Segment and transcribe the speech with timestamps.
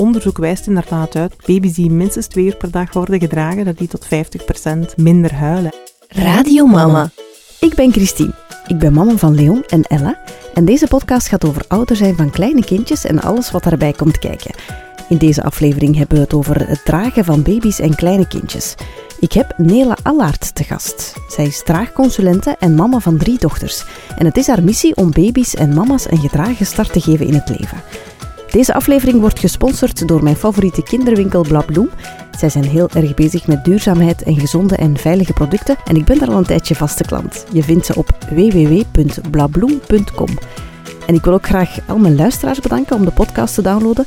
[0.00, 3.88] onderzoek wijst inderdaad uit, baby's die minstens twee uur per dag worden gedragen, dat die
[3.88, 4.08] tot 50%
[4.96, 5.72] minder huilen.
[6.08, 7.10] Radio Mama.
[7.60, 8.34] Ik ben Christine.
[8.66, 10.18] Ik ben mama van Leon en Ella.
[10.54, 14.18] En deze podcast gaat over ouder zijn van kleine kindjes en alles wat daarbij komt
[14.18, 14.54] kijken.
[15.08, 18.74] In deze aflevering hebben we het over het dragen van baby's en kleine kindjes.
[19.20, 21.14] Ik heb Nela Allaert te gast.
[21.28, 23.84] Zij is draagconsulente en mama van drie dochters.
[24.16, 27.34] En het is haar missie om baby's en mama's een gedragen start te geven in
[27.34, 27.82] het leven.
[28.50, 31.90] Deze aflevering wordt gesponsord door mijn favoriete kinderwinkel Blabloem.
[32.38, 36.18] Zij zijn heel erg bezig met duurzaamheid en gezonde en veilige producten en ik ben
[36.18, 37.44] daar al een tijdje vaste klant.
[37.52, 40.28] Je vindt ze op www.blabloem.com.
[41.06, 44.04] En ik wil ook graag al mijn luisteraars bedanken om de podcast te downloaden,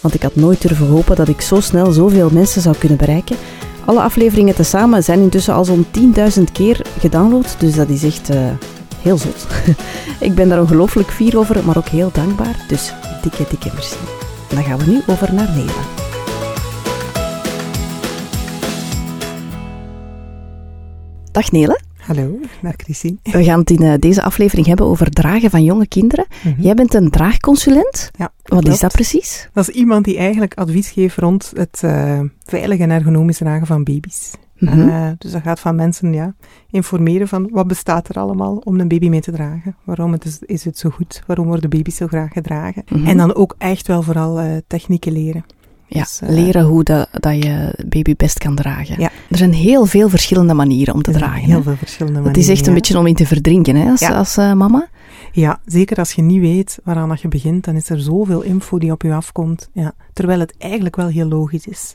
[0.00, 3.36] want ik had nooit durven hopen dat ik zo snel zoveel mensen zou kunnen bereiken.
[3.84, 5.86] Alle afleveringen tezamen zijn intussen al zo'n
[6.38, 8.36] 10.000 keer gedownload, dus dat is echt uh,
[9.02, 9.46] heel zot.
[10.28, 13.96] ik ben daar ongelooflijk fier over, maar ook heel dankbaar, dus dikke, dikke merci.
[14.48, 15.98] En dan gaan we nu over naar Nederland.
[21.32, 21.80] Dag Nele.
[22.00, 23.16] Hallo, dag Christine.
[23.32, 26.26] We gaan het in uh, deze aflevering hebben over dragen van jonge kinderen.
[26.28, 26.62] Mm -hmm.
[26.62, 28.10] Jij bent een draagconsulent.
[28.18, 29.48] Ja, Wat is dat precies?
[29.52, 33.84] Dat is iemand die eigenlijk advies geeft rond het uh, veilig en ergonomisch dragen van
[33.84, 34.30] baby's.
[34.60, 34.88] Mm -hmm.
[34.88, 36.34] uh, dus dat gaat van mensen ja,
[36.70, 39.76] informeren van wat bestaat er allemaal om een baby mee te dragen.
[39.84, 41.22] Waarom het is, is het zo goed?
[41.26, 42.82] Waarom worden baby's zo graag gedragen?
[42.88, 43.06] Mm -hmm.
[43.06, 45.44] En dan ook echt wel vooral uh, technieken leren.
[45.86, 49.00] Ja, dus, uh, leren hoe de, dat je baby best kan dragen.
[49.00, 49.10] Ja.
[49.30, 51.44] Er zijn heel veel verschillende manieren om te dragen.
[51.44, 51.62] Heel hè?
[51.62, 52.52] veel verschillende Het manieren.
[52.52, 52.78] is echt een ja.
[52.80, 54.08] beetje om in te verdrinken hè, als, Ja.
[54.08, 54.88] als mama.
[55.32, 58.78] Ja, zeker als je niet weet waaraan dat je begint, dan is er zoveel info
[58.78, 59.68] die op je afkomt.
[59.72, 61.94] Ja, terwijl het eigenlijk wel heel logisch is.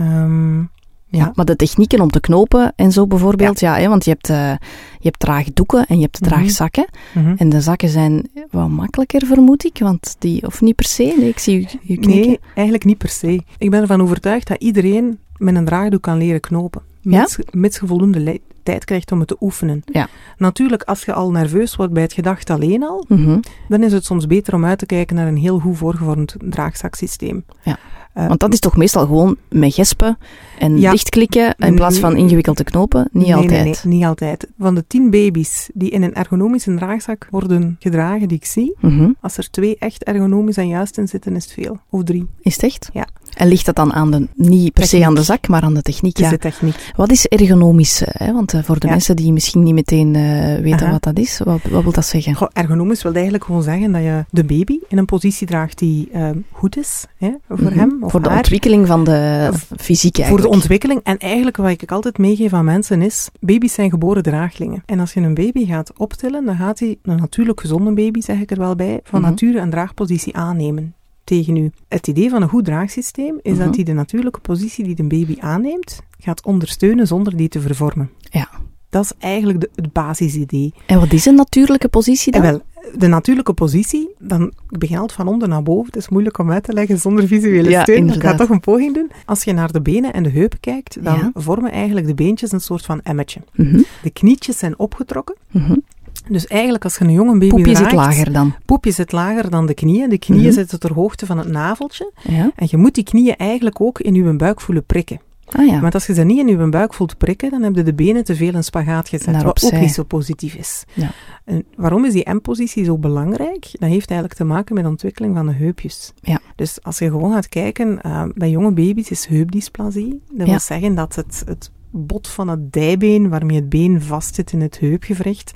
[0.00, 0.70] Um,
[1.18, 1.32] ja.
[1.34, 4.28] Maar de technieken om te knopen en zo bijvoorbeeld, ja, ja hè, want je hebt,
[4.28, 4.50] uh,
[4.98, 6.86] je hebt draagdoeken en je hebt draagzakken.
[7.14, 7.34] Mm -hmm.
[7.36, 11.14] En de zakken zijn wat makkelijker, vermoed ik, want die, of niet per se?
[11.18, 12.08] Nee, ik zie u knikken.
[12.08, 13.40] Nee, eigenlijk niet per se.
[13.58, 16.82] Ik ben ervan overtuigd dat iedereen met een draagdoek kan leren knopen.
[17.02, 17.44] Mits, ja?
[17.50, 19.82] mits je voldoende tijd krijgt om het te oefenen.
[19.84, 20.08] Ja.
[20.36, 23.40] Natuurlijk, als je al nerveus wordt bij het gedacht alleen al, mm -hmm.
[23.68, 27.44] dan is het soms beter om uit te kijken naar een heel goed voorgevormd draagzaksysteem.
[27.62, 27.78] Ja.
[28.14, 30.18] Uh, Want dat is toch meestal gewoon met gespen
[30.58, 33.08] en ja, dichtklikken in plaats van ingewikkeld te knopen?
[33.12, 33.64] Niet nee, altijd.
[33.64, 34.48] Nee, nee, niet altijd.
[34.58, 38.98] Van de tien baby's die in een ergonomische draagzak worden gedragen, die ik zie, mm
[38.98, 39.16] -hmm.
[39.20, 41.78] als er twee echt ergonomisch en juist in zitten, is het veel.
[41.90, 42.26] Of drie.
[42.40, 42.90] Is het echt?
[42.92, 43.06] Ja.
[43.36, 45.82] En ligt dat dan aan de, niet per se aan de zak, maar aan de
[45.82, 46.16] techniek?
[46.16, 46.36] Het is ja.
[46.36, 46.92] de techniek.
[46.96, 48.02] Wat is ergonomisch?
[48.04, 48.32] Hè?
[48.32, 48.92] Want uh, voor de ja.
[48.92, 50.90] mensen die misschien niet meteen uh, weten Aha.
[50.90, 52.34] wat dat is, wat, wat wil dat zeggen?
[52.34, 56.08] Goh, ergonomisch wil eigenlijk gewoon zeggen dat je de baby in een positie draagt die
[56.14, 57.78] uh, goed is hè, voor mm -hmm.
[57.78, 58.38] hem of Voor de haar.
[58.38, 60.42] ontwikkeling van de fysiek eigenlijk.
[60.42, 61.00] Voor de ontwikkeling.
[61.02, 64.82] En eigenlijk wat ik altijd meegeef aan mensen is, baby's zijn geboren draaglingen.
[64.86, 68.40] En als je een baby gaat optillen, dan gaat hij, een natuurlijk gezonde baby zeg
[68.40, 69.28] ik er wel bij, van Mhm.
[69.30, 70.94] nature een draagpositie aannemen
[71.24, 71.70] tegen u.
[71.88, 73.64] Het idee van een goed draagsysteem is Mhm.
[73.64, 78.10] dat hij de natuurlijke positie die de baby aanneemt, gaat ondersteunen zonder die te vervormen.
[78.20, 78.48] Ja.
[78.90, 80.74] Dat is eigenlijk de, het basisidee.
[80.86, 82.42] En wat is een natuurlijke positie dan?
[82.42, 82.62] En wel,
[82.98, 85.86] de natuurlijke positie, dan ik begin altijd van onder naar boven.
[85.86, 87.96] Het is moeilijk om uit te leggen zonder visuele Ja, steun.
[87.96, 88.22] inderdaad.
[88.24, 89.10] Ik ga toch een poging doen.
[89.26, 91.30] Als je naar de benen en de heupen kijkt, dan Ja.
[91.34, 93.40] vormen eigenlijk de beentjes een soort van emmetje.
[93.54, 93.84] Mm -hmm.
[94.02, 95.36] De knietjes zijn opgetrokken.
[95.50, 95.82] -hmm.
[96.28, 98.54] Dus eigenlijk als je een jonge baby Poepje draagt, zit lager dan.
[98.64, 100.08] Poepje zit lager dan de knieën.
[100.08, 100.52] De knieën Mhm.
[100.52, 102.12] zitten ter hoogte van het naveltje.
[102.22, 102.50] Ja.
[102.56, 105.20] En je moet die knieën eigenlijk ook in je buik voelen prikken.
[105.52, 105.80] Ah ja.
[105.80, 108.24] Want als je ze niet in je buik voelt prikken, dan heb je de benen
[108.24, 110.84] te veel in spagaat gezet, wat ook niet zo positief is.
[110.92, 111.10] Ja.
[111.44, 113.68] En waarom is die M-positie zo belangrijk?
[113.72, 116.12] Dat heeft eigenlijk te maken met de ontwikkeling van de heupjes.
[116.20, 116.40] Ja.
[116.56, 120.22] Dus als je gewoon gaat kijken, uh, bij jonge baby's is heupdysplasie.
[120.30, 124.60] Dat wil zeggen dat het, het bot van het dijbeen, waarmee het been vastzit in
[124.60, 125.52] het heupgewricht,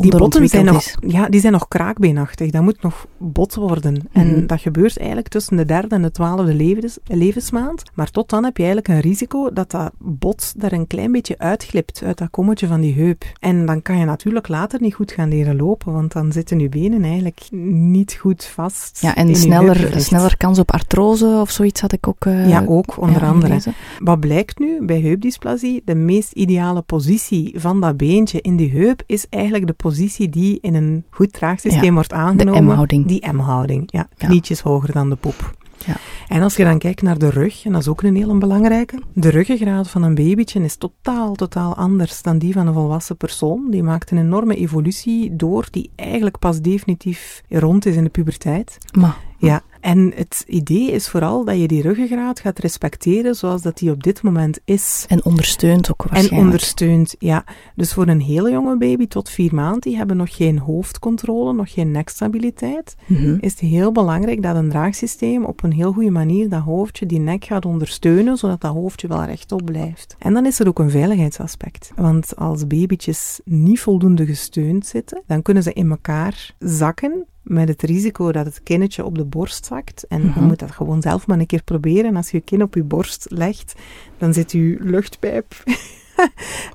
[0.00, 0.96] die botten zijn nog, is.
[1.06, 2.50] ja, die zijn nog kraakbeenachtig.
[2.50, 3.92] Dat moet nog bot worden.
[3.92, 4.20] Mhm.
[4.20, 7.82] En dat gebeurt eigenlijk tussen de derde en de twaalfde levens, levensmaand.
[7.94, 11.38] Maar tot dan heb je eigenlijk een risico dat dat bot er een klein beetje
[11.38, 13.24] uitglipt uit dat kommetje van die heup.
[13.40, 16.68] En dan kan je natuurlijk later niet goed gaan leren lopen, want dan zitten je
[16.68, 18.98] benen eigenlijk niet goed vast.
[19.00, 22.24] Ja, en sneller, sneller kans op artrose of zoiets had ik ook.
[22.24, 23.58] Uh, Ja, ook, onder ja, andere.
[23.98, 25.79] Wat blijkt nu bij heupdysplasie?
[25.84, 30.58] De meest ideale positie van dat beentje in die heup is eigenlijk de positie die
[30.60, 32.64] in een goed draagsysteem Ja, wordt aangenomen.
[32.64, 33.06] M-houding.
[33.06, 34.08] Die M-houding, ja.
[34.16, 34.26] Ja.
[34.26, 35.58] Knietjes hoger dan de poep.
[35.86, 35.96] Ja.
[36.28, 38.98] En als je dan kijkt naar de rug, en dat is ook een hele belangrijke,
[39.12, 43.70] de ruggengraat van een babytje is totaal, totaal anders dan die van een volwassen persoon.
[43.70, 48.78] Die maakt een enorme evolutie door, die eigenlijk pas definitief rond is in de puberteit.
[48.98, 53.78] Maar, Ja, En het idee is vooral dat je die ruggengraat gaat respecteren zoals dat
[53.78, 55.04] die op dit moment is.
[55.08, 56.36] En ondersteunt ook waarschijnlijk.
[56.36, 57.44] En ondersteunt, ja.
[57.74, 61.72] Dus voor een hele jonge baby tot vier maanden, die hebben nog geen hoofdcontrole, nog
[61.72, 63.36] geen nekstabiliteit, Mhm.
[63.40, 67.20] is het heel belangrijk dat een draagsysteem op een heel goede manier dat hoofdje, die
[67.20, 70.16] nek gaat ondersteunen, zodat dat hoofdje wel rechtop blijft.
[70.18, 71.92] En dan is er ook een veiligheidsaspect.
[71.96, 77.82] Want als babytjes niet voldoende gesteund zitten, dan kunnen ze in elkaar zakken met het
[77.82, 80.06] risico dat het kinnetje op de borst zakt.
[80.08, 80.38] En Mhm.
[80.40, 82.16] je moet dat gewoon zelf maar een keer proberen.
[82.16, 83.74] Als je je kin op je borst legt,
[84.18, 85.54] dan zit je luchtpijp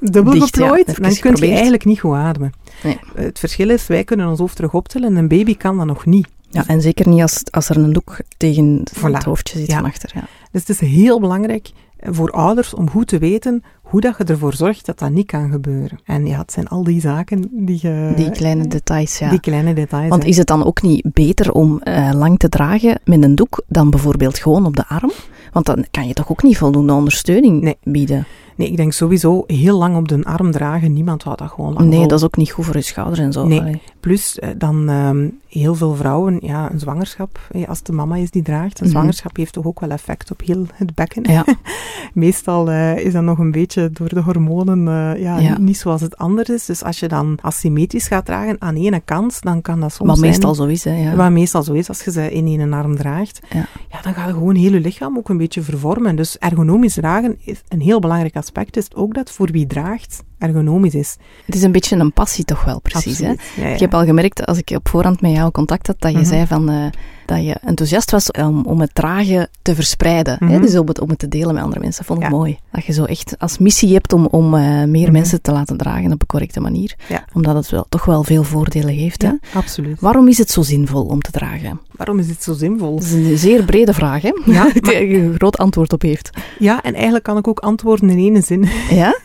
[0.01, 1.01] dubbel Dicht, geplooid.
[1.01, 2.51] Dan kun je eigenlijk niet goed ademen.
[2.83, 2.99] Nee.
[3.15, 6.05] Het verschil is, wij kunnen ons hoofd terug optillen en een baby kan dat nog
[6.05, 6.27] niet.
[6.49, 9.01] Ja, en zeker niet als, als er een doek tegen Voilà.
[9.01, 9.75] het hoofdje zit Ja.
[9.75, 10.11] van achter.
[10.13, 10.23] Ja.
[10.55, 14.53] Dus het is heel belangrijk voor ouders om goed te weten hoe dat je ervoor
[14.53, 15.99] zorgt dat dat niet kan gebeuren.
[16.05, 18.13] En ja, het zijn al die zaken die je...
[18.15, 19.29] Die kleine details, ja.
[19.29, 20.09] die kleine details.
[20.09, 23.63] Want is het dan ook niet beter om eh, lang te dragen met een doek
[23.67, 25.11] dan bijvoorbeeld gewoon op de arm?
[25.51, 27.77] Want dan kan je toch ook niet voldoende ondersteuning Nee.
[27.83, 28.25] bieden?
[28.57, 30.93] Nee, ik denk sowieso heel lang op de arm dragen.
[30.93, 32.07] Niemand houdt dat gewoon lang Nee, vol.
[32.07, 33.45] dat is ook niet goed voor je schouders en zo.
[33.47, 33.59] Nee.
[33.59, 33.81] Allee.
[33.99, 38.31] Plus eh, dan ehm, heel veel vrouwen, ja, een zwangerschap, eh, als de mama is
[38.31, 38.95] die draagt, een Mhm.
[38.95, 41.23] zwangerschap heeft toch ook wel effect op heel het bekken.
[41.31, 41.45] Ja.
[42.13, 45.57] Meestal eh, is dat nog een beetje door de hormonen eh, ja, Ja.
[45.57, 46.65] Niet, zoals het anders is.
[46.65, 50.17] Dus als je dan asymmetrisch gaat dragen aan ene kant, dan kan dat soms Wat
[50.19, 50.95] zijn- meestal zo is, hè.
[51.09, 51.15] Ja.
[51.15, 53.39] Wat meestal zo is als je ze in één arm draagt.
[53.49, 53.65] Ja.
[53.91, 56.15] Ja, dan gaat gewoon heel je lichaam ook een beetje vervormen.
[56.15, 58.77] Dus ergonomisch dragen is een heel belangrijk aspect.
[58.77, 61.17] Is ook dat voor wie draagt ergonomisch is.
[61.45, 63.19] Het is een beetje een passie toch wel, precies.
[63.19, 63.29] Hè?
[63.29, 63.53] Absoluut.
[63.55, 63.73] Ja, ja.
[63.73, 66.27] Ik heb al gemerkt, als ik op voorhand met jou contact had, dat je Mhm.
[66.27, 66.85] zei van, eh,
[67.25, 70.37] dat je enthousiast was om, om het dragen te verspreiden.
[70.39, 70.45] hè?
[70.45, 70.61] Mhm.
[70.61, 71.97] Dus om het, om het te delen met andere mensen.
[72.05, 72.35] Dat vond ik Ja.
[72.37, 72.59] mooi.
[72.71, 75.11] Dat je zo echt als missie hebt om, om eh, meer Mhm.
[75.11, 76.95] mensen te laten dragen op een correcte manier.
[77.07, 77.25] Ja.
[77.33, 79.21] Omdat het wel, toch wel veel voordelen heeft.
[79.21, 79.27] Hè?
[79.27, 79.99] Ja, absoluut.
[79.99, 81.79] Waarom is het zo zinvol om te dragen?
[81.91, 82.95] Waarom is dit zo zinvol?
[82.95, 84.31] Dat is een zeer brede vraag, hè?
[84.45, 86.29] Ja, Die je een groot antwoord op heeft.
[86.59, 88.67] Ja, en eigenlijk kan ik ook antwoorden in één zin.
[88.89, 89.17] Ja?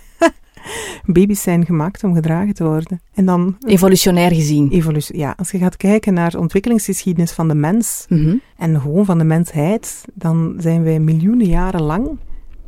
[1.04, 3.00] Baby's zijn gemaakt om gedragen te worden.
[3.14, 4.70] En dan Evolutionair gezien.
[4.70, 5.18] evolutie.
[5.18, 8.36] Ja, als je gaat kijken naar de ontwikkelingsgeschiedenis van de mens Mhm.
[8.56, 12.08] en gewoon van de mensheid, dan zijn wij miljoenen jaren lang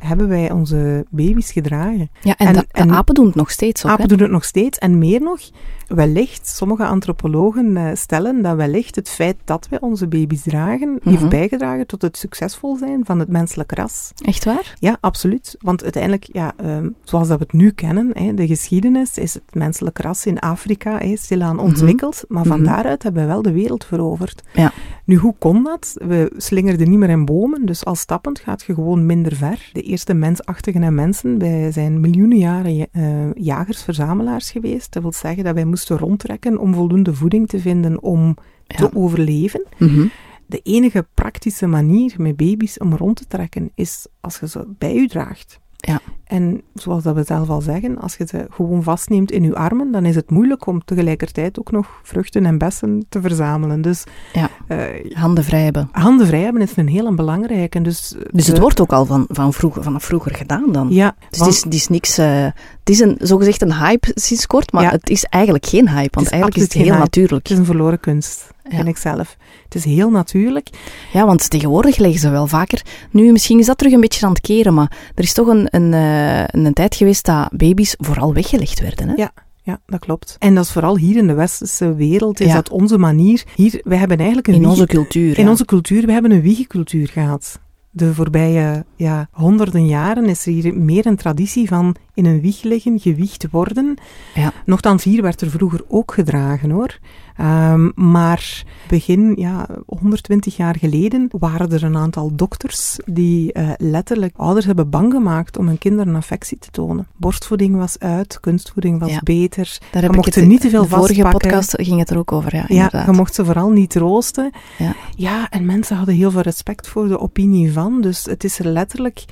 [0.05, 2.09] hebben wij onze baby's gedragen.
[2.21, 3.95] Ja, en, En- de, de en- apen doen het nog steeds ook, hè?
[3.97, 5.39] Apen doen het nog steeds en meer nog.
[5.87, 11.09] Wellicht, sommige antropologen eh, stellen dat wellicht het feit dat wij onze baby's dragen, Mhm.
[11.09, 14.11] heeft bijgedragen tot het succesvol zijn van het menselijk ras.
[14.25, 14.75] Echt waar?
[14.79, 15.55] Ja, absoluut.
[15.59, 19.43] Want uiteindelijk, ja, ehm, zoals dat we het nu kennen, hè, de geschiedenis, is het
[19.55, 21.65] menselijk ras in Afrika hè, stilaan Mhm.
[21.65, 22.23] ontwikkeld.
[22.27, 22.69] Maar van Mhm.
[22.69, 24.43] daaruit hebben we wel de wereld veroverd.
[24.53, 24.71] Ja.
[25.05, 25.93] Nu, hoe kon dat?
[26.05, 29.69] We slingerden niet meer in bomen, dus al stappend gaat je gewoon minder ver.
[29.73, 34.93] De eerste mensachtigen en mensen, wij zijn miljoenen jaren ja- eh, jagers-verzamelaars geweest.
[34.93, 38.75] Dat wil zeggen dat wij moesten rondtrekken om voldoende voeding te vinden om Ja.
[38.75, 39.65] te overleven.
[39.77, 40.07] Mhm.
[40.47, 44.93] De enige praktische manier met baby's om rond te trekken is als je ze bij
[44.95, 45.59] je draagt.
[45.85, 45.99] Ja.
[46.23, 49.91] En zoals dat we zelf al zeggen, als je ze gewoon vastneemt in je armen,
[49.91, 53.81] dan is het moeilijk om tegelijkertijd ook nog vruchten en bessen te verzamelen.
[53.81, 54.03] Dus
[54.33, 54.49] Ja.
[54.67, 55.89] eh, Handen vrij hebben.
[55.91, 57.81] handen vrij hebben is een heel belangrijke.
[57.81, 60.87] Dus, Dus het de- wordt ook al van, van vroeger, vanaf vroeger gedaan dan?
[60.89, 62.17] Ja, Dus want het, is, het is niks...
[62.17, 62.43] eh,
[62.79, 64.89] het is een, zogezegd een hype sinds kort, maar Ja.
[64.89, 67.43] het is eigenlijk geen hype, want eigenlijk is het heel natuurlijk.
[67.47, 68.75] het is een verloren kunst, Ja.
[68.75, 69.37] vind ik zelf.
[69.63, 70.69] Het is heel natuurlijk.
[71.13, 72.81] Ja, want tegenwoordig leggen ze wel vaker...
[73.11, 75.67] Nu, misschien is dat terug een beetje aan het keren, maar er is toch een,
[75.69, 79.07] een, eh, een tijd geweest dat baby's vooral weggelegd werden.
[79.07, 79.13] Hè?
[79.15, 79.31] Ja.
[79.65, 80.35] Ja, dat klopt.
[80.39, 82.53] En dat is vooral hier in de westerse wereld, is Ja.
[82.53, 83.43] dat onze manier.
[83.55, 85.37] Hier, wij hebben eigenlijk een In onze cultuur.
[85.37, 85.49] In ja.
[85.49, 87.59] onze cultuur, we hebben een wiegencultuur gehad.
[87.89, 92.63] De voorbije ja, honderden jaren is er hier meer een traditie van in een wieg
[92.63, 93.95] liggen, gewiegd worden.
[94.35, 94.53] Ja.
[94.65, 96.99] Nochtans, hier werd er vroeger ook gedragen hoor.
[97.37, 104.33] Ehm, maar begin ja, 120 jaar geleden waren er een aantal dokters die eh, letterlijk
[104.37, 107.07] ouders hebben bang gemaakt om hun kinderen affectie te tonen.
[107.17, 109.19] Borstvoeding was uit, kunstvoeding was Ja.
[109.23, 109.77] beter.
[109.91, 111.49] Daar je heb mocht ik het, niet te veel de vorige vastpakken.
[111.49, 114.51] podcast ging het er ook over, ja, Ja, je mocht ze vooral niet troosten.
[114.77, 114.95] Ja.
[115.15, 118.01] ja, en mensen hadden heel veel respect voor de opinie van.
[118.01, 119.23] Dus het is er letterlijk...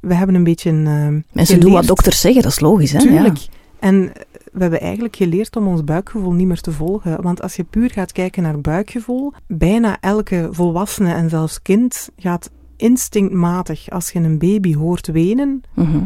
[0.00, 0.70] We hebben een beetje...
[0.70, 2.92] eh, Mensen doen wat dokters zeggen, dat is logisch.
[2.92, 2.98] Hè?
[2.98, 3.36] Tuurlijk.
[3.36, 3.46] Ja.
[3.80, 4.12] En
[4.52, 7.22] we hebben eigenlijk geleerd om ons buikgevoel niet meer te volgen.
[7.22, 12.50] Want als je puur gaat kijken naar buikgevoel, bijna elke volwassene en zelfs kind gaat
[12.76, 15.98] instinctmatig, als je een baby hoort wenen, Mhm.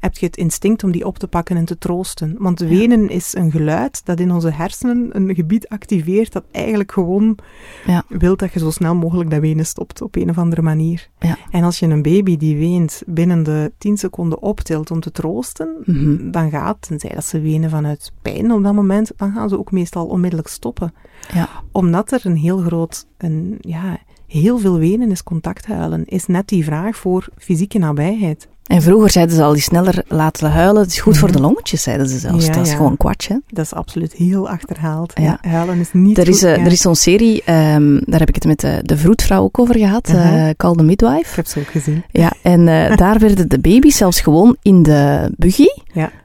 [0.00, 2.34] Heb je het instinct om die op te pakken en te troosten.
[2.38, 2.66] Want Ja.
[2.66, 7.38] wenen is een geluid dat in onze hersenen een gebied activeert dat eigenlijk gewoon
[7.86, 8.04] Ja.
[8.08, 11.08] wil dat je zo snel mogelijk dat wenen stopt op een of andere manier.
[11.18, 11.36] Ja.
[11.50, 15.76] En als je een baby die weent binnen de 10 seconden optilt om te troosten,
[15.84, 16.30] Mhm.
[16.30, 19.72] dan gaat, tenzij dat ze wenen vanuit pijn op dat moment, dan gaan ze ook
[19.72, 20.94] meestal onmiddellijk stoppen.
[21.34, 21.48] Ja.
[21.72, 26.64] Omdat er een heel groot een, ja, heel veel wenen is contacthuilen, is net die
[26.64, 28.48] vraag voor fysieke nabijheid.
[28.68, 30.82] En vroeger zeiden ze al die sneller laten huilen.
[30.82, 32.46] Het is goed voor de longetjes, zeiden ze zelfs.
[32.46, 32.76] Ja, dat is ja.
[32.76, 33.42] gewoon kwartje.
[33.48, 35.12] Dat is absoluut heel achterhaald.
[35.14, 35.38] Ja.
[35.40, 36.48] Huilen is niet Er is, goed.
[36.48, 36.64] eh, ja.
[36.64, 39.76] er is zo'n serie, ehm, daar heb ik het met de, de vroedvrouw ook over
[39.76, 41.34] gehad, eh, Call the Ik Midwife.
[41.34, 42.02] heb ze ook gezien.
[42.10, 45.66] Ja, en eh, daar werden de baby's zelfs gewoon in de buggy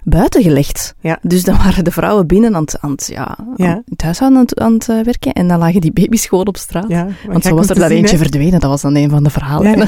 [0.04, 0.96] buiten gelegd.
[1.00, 1.20] Ja.
[1.22, 4.46] Dus dan waren de vrouwen binnen aan het, aan het, ja, aan het huishouden aan
[4.46, 6.86] het, aan het, eh, werken en dan lagen die baby's gewoon op straat.
[6.88, 9.88] Ja, Want zo was er daar eentje verdwenen, dat was dan een van de verhalen.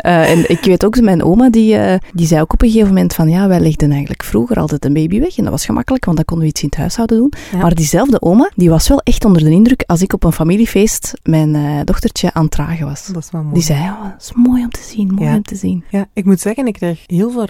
[0.00, 2.88] Eh, en ik weet ook, mijn oma, die, eh, die zei ook op een gegeven
[2.94, 5.36] moment van, ja, wij legden eigenlijk vroeger altijd een baby weg.
[5.36, 7.32] En dat was gemakkelijk, want dan konden we iets in het huishouden doen.
[7.52, 7.58] Ja.
[7.58, 11.12] Maar diezelfde oma, die was wel echt onder de indruk als ik op een familiefeest
[11.22, 13.06] mijn eh, dochtertje aan het dragen was.
[13.06, 13.54] Dat is wel mooi.
[13.54, 15.36] Die zei, ja, dat is mooi om te zien, mooi Ja.
[15.36, 15.84] om te zien.
[15.90, 17.46] Ja, ik moet zeggen, ik krijg heel veel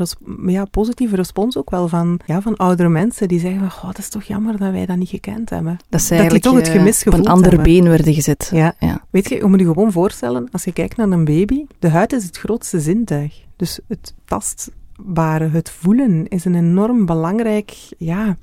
[0.46, 3.98] ja, positieve respons ook wel van, ja, van oudere mensen die zeggen van, goh, het
[3.98, 5.76] is toch jammer dat wij dat niet gekend hebben.
[5.88, 7.72] Dat ze die eigenlijk toch het gemis op een ander hebben.
[7.72, 8.50] been werden gezet.
[8.52, 8.74] Ja.
[8.78, 9.04] Ja.
[9.10, 12.12] Weet je, je moet je gewoon voorstellen, als je kijkt naar een baby, de huid
[12.12, 13.34] is het grootste zintuig.
[13.56, 18.36] Dus het tastbare, het voelen is een enorm belangrijk, ja,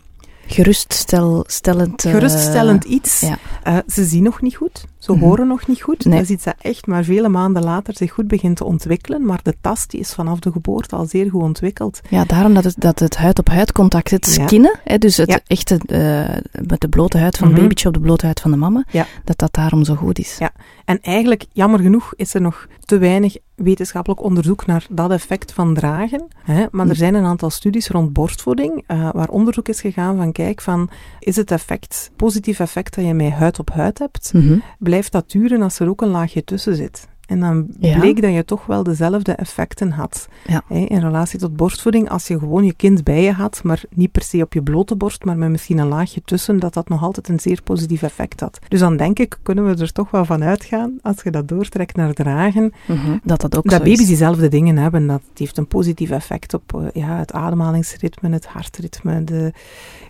[0.48, 2.06] Geruststellend.
[2.06, 3.20] eh, geruststellend iets.
[3.20, 3.38] ja.
[3.64, 5.24] Eh, ze zien nog niet goed, ze Mhm.
[5.30, 6.06] horen nog niet goed.
[6.06, 6.14] Nee.
[6.14, 9.40] Dat is iets dat echt maar vele maanden later zich goed begint te ontwikkelen, maar
[9.44, 12.00] de tast die is vanaf de geboorte al zeer goed ontwikkeld.
[12.10, 14.46] Ja, daarom dat het, dat het huid-op-huid contact, het Ja.
[14.48, 15.40] skinnen, hè, dus het Ja.
[15.48, 17.62] echte, eh, met de blote huid van het Mhm.
[17.64, 19.06] babytje op de blote huid van de mama, Ja.
[19.24, 20.36] dat dat daarom zo goed is.
[20.40, 20.52] Ja.
[20.86, 25.74] En eigenlijk, jammer genoeg, is er nog te weinig wetenschappelijk onderzoek naar dat effect van
[25.74, 26.28] dragen.
[26.44, 26.66] Hè?
[26.72, 30.62] Maar er zijn een aantal studies rond borstvoeding, eh, waar onderzoek is gegaan van, kijk,
[30.62, 34.58] van, is het effect, positief effect dat je met huid op huid hebt, Mhm.
[34.98, 37.08] Blijft dat duren als er ook een laagje tussen zit?
[37.26, 38.00] En dan Ja.
[38.00, 40.62] bleek dat je toch wel dezelfde effecten had Ja.
[40.68, 42.10] hè, in relatie tot borstvoeding.
[42.10, 44.96] Als je gewoon je kind bij je had, maar niet per se op je blote
[44.96, 48.40] borst, maar met misschien een laagje tussen, dat dat nog altijd een zeer positief effect
[48.40, 48.60] had.
[48.68, 51.96] Dus dan denk ik, kunnen we er toch wel van uitgaan, als je dat doortrekt
[51.96, 53.18] naar dragen, Mhm.
[53.24, 54.08] Dat dat ook dat baby's is.
[54.08, 55.08] diezelfde dingen hebben.
[55.08, 59.54] Dat heeft een positief effect op eh, ja, het ademhalingsritme, het hartritme, de,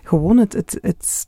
[0.02, 1.26] gewoon het, het, het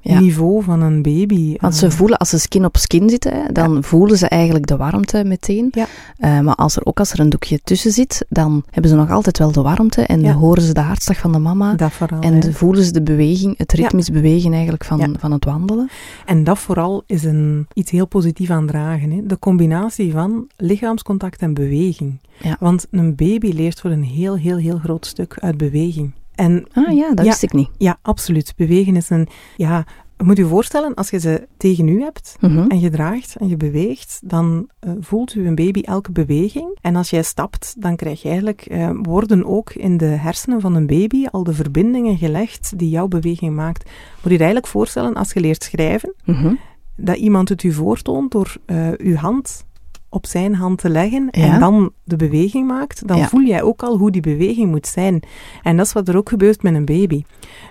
[0.00, 1.56] stressniveau van een baby.
[1.60, 4.76] Want ze Eh, voelen, als ze skin op skin zitten, dan voelen ze eigenlijk de
[4.76, 5.68] warmte meteen.
[5.70, 5.86] Ja.
[6.18, 9.10] Eh, maar als er ook als er een doekje tussen zit, dan hebben ze nog
[9.10, 11.74] altijd wel de warmte en horen ze de hartslag van de mama.
[11.74, 12.20] dat vooral.
[12.20, 12.52] En hè.
[12.52, 15.88] voelen ze de beweging, het ritmisch bewegen eigenlijk van, van het wandelen.
[16.26, 19.10] En dat vooral is een, iets heel positiefs aan dragen.
[19.10, 19.20] Hè?
[19.26, 22.20] De combinatie van lichaamscontact en beweging.
[22.60, 26.12] Want een baby leert voor een heel, heel, heel groot stuk uit beweging.
[26.38, 27.30] En Ah ja, dat Ja.
[27.30, 27.70] wist ik niet.
[27.76, 28.52] ja, absoluut.
[28.56, 29.28] Bewegen is een...
[29.56, 29.86] Ja,
[30.24, 32.58] moet je voorstellen, als je ze tegen u hebt Mhm.
[32.70, 36.78] en je draagt en je beweegt, dan eh, voelt u een baby elke beweging.
[36.80, 40.74] En als jij stapt, dan krijg je eigenlijk, eh, worden ook in de hersenen van
[40.74, 43.84] een baby al de verbindingen gelegd die jouw beweging maakt.
[43.84, 46.54] Moet je je eigenlijk voorstellen, als je leert schrijven, Mhm.
[46.96, 49.64] dat iemand het u voortoont door eh, uw hand
[50.08, 51.52] op zijn hand te leggen Ja.
[51.52, 53.28] en dan de beweging maakt, dan Ja.
[53.28, 55.22] voel jij ook al hoe die beweging moet zijn.
[55.62, 57.22] En dat is wat er ook gebeurt met een baby.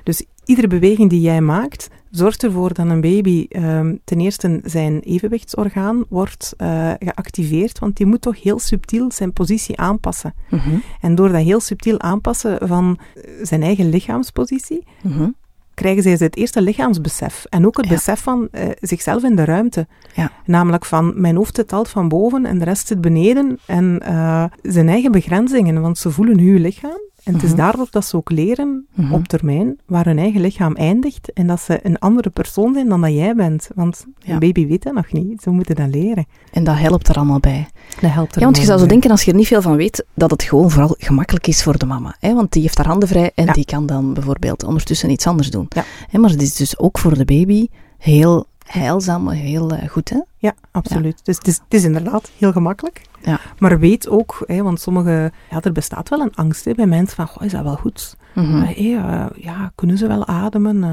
[0.03, 4.99] Dus iedere beweging die jij maakt, zorgt ervoor dat een baby ehm, ten eerste zijn
[4.99, 10.33] evenwichtsorgaan wordt eh, geactiveerd, want die moet toch heel subtiel zijn positie aanpassen.
[10.49, 10.75] Mhm.
[11.01, 15.29] En door dat heel subtiel aanpassen van eh, zijn eigen lichaamspositie, Mhm.
[15.77, 17.45] Krijgen zij het eerste lichaamsbesef.
[17.49, 17.91] En ook het Ja.
[17.93, 19.87] besef van eh, zichzelf in de ruimte.
[20.13, 20.31] Ja.
[20.45, 23.59] Namelijk van, mijn hoofd zit altijd van boven en de rest zit beneden.
[23.65, 26.99] En eh, zijn eigen begrenzingen, want ze voelen hun lichaam.
[27.27, 27.57] En het is Mhm.
[27.57, 29.13] daardoor dat ze ook leren, Mhm.
[29.13, 31.33] op termijn, waar hun eigen lichaam eindigt.
[31.33, 33.69] En dat ze een andere persoon zijn dan dat jij bent.
[33.75, 34.33] Want Ja.
[34.33, 35.41] een baby weet dat nog niet.
[35.41, 36.25] Ze moeten dat leren.
[36.51, 37.67] En dat helpt er allemaal bij.
[38.01, 39.75] Dat helpt er Ja, want je zou zo denken, als je er niet veel van
[39.75, 42.15] weet, dat het gewoon vooral gemakkelijk is voor de mama.
[42.19, 42.33] Hè?
[42.33, 43.53] Want die heeft haar handen vrij en Ja.
[43.53, 45.65] die kan dan bijvoorbeeld ondertussen iets anders doen.
[45.69, 45.83] Ja.
[46.09, 47.67] Hè, maar het is dus ook voor de baby
[47.97, 50.09] heel heilzaam, heel eh, goed.
[50.09, 50.19] Hè?
[50.37, 51.19] Ja, absoluut.
[51.23, 53.01] Dus het is, het is inderdaad heel gemakkelijk.
[53.27, 53.39] Ja.
[53.59, 57.15] Maar weet ook, hè, want sommige, ja, er bestaat wel een angst hè, bij mensen
[57.15, 58.15] van, goh, is dat wel goed?
[58.35, 60.83] Eh, ja, kunnen ze wel ademen?
[60.83, 60.89] Eh,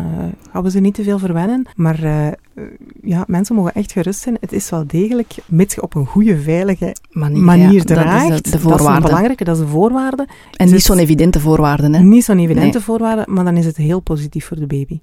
[0.53, 1.67] gaan we ze niet te veel verwennen?
[1.75, 2.27] Maar eh,
[3.03, 4.37] ja, mensen mogen echt gerust zijn.
[4.41, 8.29] Het is wel degelijk, mits je op een goede, veilige Manier, manier ja, draagt.
[8.29, 9.07] Dat is de, de Dat is een voorwaarde.
[9.07, 10.27] belangrijke, dat is de voorwaarde.
[10.57, 11.95] en niet Dus- zo'n evidente voorwaarden.
[11.95, 12.03] Hè?
[12.03, 12.81] Niet zo'n evidente Nee.
[12.87, 15.01] voorwaarde, maar dan is het heel positief voor de baby.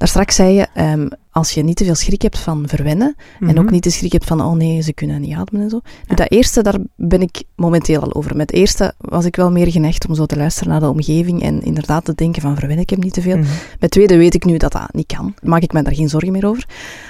[0.00, 3.46] Daar straks zei je, ehm, als je niet te veel schrik hebt van verwennen, en
[3.46, 3.58] Mhm.
[3.58, 5.80] ook niet de schrik hebt van, oh nee, ze kunnen niet ademen en zo.
[5.84, 6.14] Nu, Ja.
[6.14, 8.36] dat eerste, daar ben ik momenteel al over.
[8.36, 11.42] Met het eerste was ik wel meer geneigd om zo te luisteren naar de omgeving
[11.42, 13.36] en inderdaad te denken van, verwen ik hem niet te veel.
[13.36, 13.46] Mhm.
[13.78, 15.34] Het tweede weet ik nu dat dat niet kan.
[15.42, 16.66] Maak ik me daar geen zorgen meer over.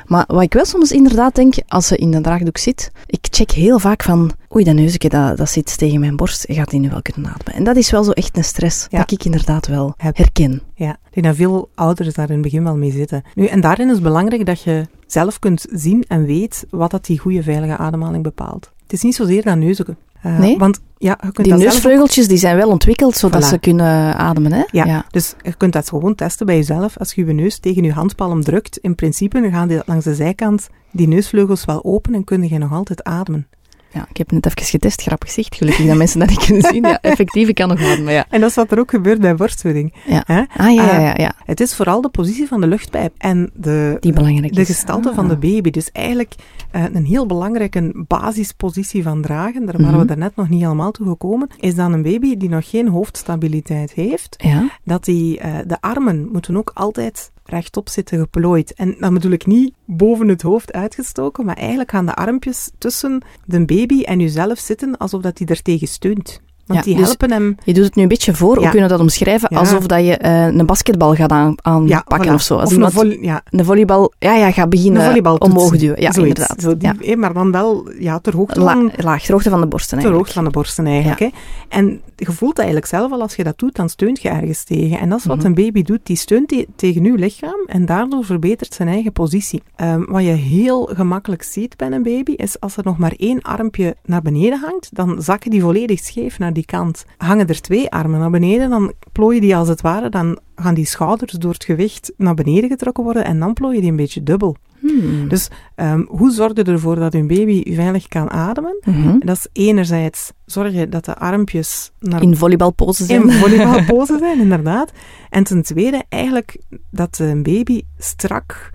[0.06, 3.50] Maar wat ik wel soms inderdaad denk, als ze in een draagdoek zit, ik check
[3.50, 6.88] heel vaak van, oei, dat neusje, dat, dat zit tegen mijn borst, gaat die nu
[6.90, 7.54] wel kunnen ademen?
[7.54, 8.98] En dat is wel zo echt een stress, Ja.
[8.98, 10.62] dat ik inderdaad wel herken.
[10.74, 13.22] Ja, denk dat veel ouders daar in het begin wel mee zitten.
[13.34, 17.04] Nu, en daarin is het belangrijk dat je zelf kunt zien en weet wat dat
[17.04, 18.70] die goede veilige ademhaling bepaalt.
[18.82, 19.96] Het is niet zozeer dat neusje.
[20.22, 20.58] Eh, Nee?
[20.58, 23.48] Want ja, je kunt Die dat zelf neusvleugeltjes die zijn wel ontwikkeld zodat Voilà.
[23.48, 24.62] ze kunnen ademen, hè?
[24.70, 26.98] Ja, dus je kunt dat gewoon testen bij jezelf.
[26.98, 30.14] Als je je neus tegen je handpalm drukt, in principe dan gaan die langs de
[30.14, 33.46] zijkant die neusvleugels wel open en kun je nog altijd ademen.
[33.92, 35.54] Ja, ik heb net even getest, grappig gezicht.
[35.56, 36.82] Gelukkig dat mensen dat niet kunnen zien.
[36.84, 38.24] Ja, effectief, ik kan nog ademen, ja.
[38.28, 39.94] En dat is wat er ook gebeurt bij borstvoeding.
[40.06, 40.22] Ja.
[40.26, 41.32] Ah, ja, ja, ja, ja.
[41.44, 45.14] Het is vooral de positie van de luchtpijp en de, Die belangrijk de gestalte Ah.
[45.14, 45.70] van de baby.
[45.70, 46.34] Dus eigenlijk
[46.70, 49.98] eh, een heel belangrijke basispositie van dragen, daar waren Mhm.
[50.00, 53.92] we daarnet nog niet helemaal toe gekomen, is dan een baby die nog geen hoofdstabiliteit
[53.92, 58.74] heeft, Ja, dat die, eh, de armen moeten ook altijd rechtop zitten geplooid.
[58.74, 63.22] En dan bedoel ik niet boven het hoofd uitgestoken, maar eigenlijk gaan de armpjes tussen
[63.44, 66.40] de baby en jezelf zitten alsof dat die er tegen steunt.
[66.70, 67.56] Want Ja, die dus- helpen hem...
[67.64, 68.60] je doet het nu een beetje voor.
[68.60, 68.68] Ja.
[68.70, 69.48] kunnen we dat omschrijven?
[69.48, 72.34] Alsof dat je eh, een basketbal gaat aan, aanpakken voilà.
[72.34, 72.56] of zo.
[72.56, 76.00] Als Of een, ja, een volleybal, ja, ja, gaat beginnen omhoog duwen.
[76.00, 76.40] Ja, Zoiets.
[76.40, 76.60] inderdaad.
[76.60, 79.66] Zo die, Maar dan wel ja, ter hoogte La, van laag, ter hoogte van de
[79.66, 80.16] borsten Ter eigenlijk.
[80.16, 81.20] hoogte van de borsten eigenlijk.
[81.20, 81.28] Hè?
[81.68, 84.98] En je voelt eigenlijk zelf al, als je dat doet, dan steunt je ergens tegen.
[84.98, 85.46] En dat is wat Mhm.
[85.46, 86.00] een baby doet.
[86.02, 89.62] Die steunt te- tegen je lichaam en daardoor verbetert zijn eigen positie.
[89.76, 93.42] Ehm, wat je heel gemakkelijk ziet bij een baby, is als er nog maar één
[93.42, 97.04] armpje naar beneden hangt, dan zakken die volledig scheef naar die kant.
[97.16, 100.86] Hangen er twee armen naar beneden, dan plooien die als het ware, dan gaan die
[100.86, 104.56] schouders door het gewicht naar beneden getrokken worden en dan plooien die een beetje dubbel.
[104.80, 105.28] Hmm.
[105.28, 108.78] Dus ehm, hoe zorg je ervoor dat je baby veilig kan ademen?
[108.84, 109.18] Mhm.
[109.18, 113.22] Dat is enerzijds zorgen dat de armpjes naar In volleybalpose zijn.
[113.22, 114.92] in volleybalpose zijn, inderdaad.
[115.30, 116.58] En ten tweede eigenlijk
[116.90, 118.70] dat een baby strak,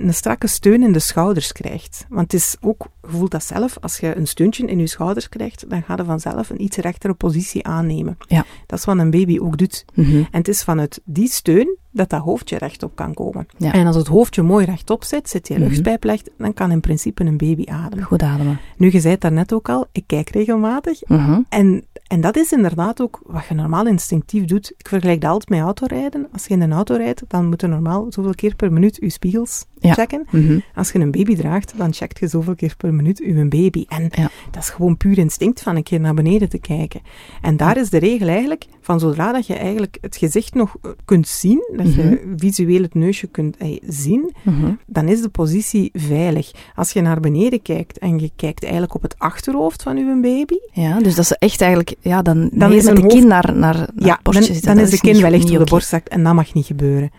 [0.00, 2.06] een strakke steun in de schouders krijgt.
[2.08, 5.28] Want het is ook, je voelt dat zelf, als je een steuntje in je schouders
[5.28, 8.16] krijgt, dan gaat je vanzelf een iets rechtere positie aannemen.
[8.28, 8.44] Ja.
[8.66, 9.84] Dat is wat een baby ook doet.
[9.94, 10.16] Mhm.
[10.16, 13.46] En het is vanuit die steun dat dat hoofdje rechtop kan komen.
[13.56, 13.72] Ja.
[13.72, 15.68] En als het hoofdje mooi rechtop zit, zit die Mhm.
[15.68, 18.04] luchtpijp legt, dan kan in principe een baby ademen.
[18.04, 18.58] Goed ademen.
[18.76, 21.00] Nu, je zei het daarnet ook al, ik kijk regelmatig.
[21.06, 21.40] Mhm.
[21.48, 24.72] En, en dat is inderdaad ook wat je normaal instinctief doet.
[24.76, 26.28] Ik vergelijk dat altijd met autorijden.
[26.32, 29.10] Als je in een auto rijdt, dan moet je normaal zoveel keer per minuut je
[29.10, 29.92] spiegels Ja.
[29.92, 30.26] checken.
[30.30, 30.58] Mhm.
[30.74, 33.84] Als je een baby draagt, dan checkt je zoveel keer per minuut je baby.
[33.88, 34.30] En Ja.
[34.50, 37.00] dat is gewoon puur instinct van een keer naar beneden te kijken.
[37.40, 40.90] En daar is de regel eigenlijk van zodra dat je eigenlijk het gezicht nog eh,
[41.04, 44.72] kunt zien, dat je visueel het neusje kunt eh, zien, Mhm.
[44.86, 46.50] dan is de positie veilig.
[46.74, 50.56] Als je naar beneden kijkt en je kijkt eigenlijk op het achterhoofd van je baby,
[50.72, 53.52] Ja, dus dat ze echt eigenlijk, ja, dan, Dan is met de hoofd- kin naar,
[53.56, 55.70] naar, naar ja, dan, dan is de kin niet- wellicht niet op de oké.
[55.70, 57.10] borst zakt en dat mag niet gebeuren.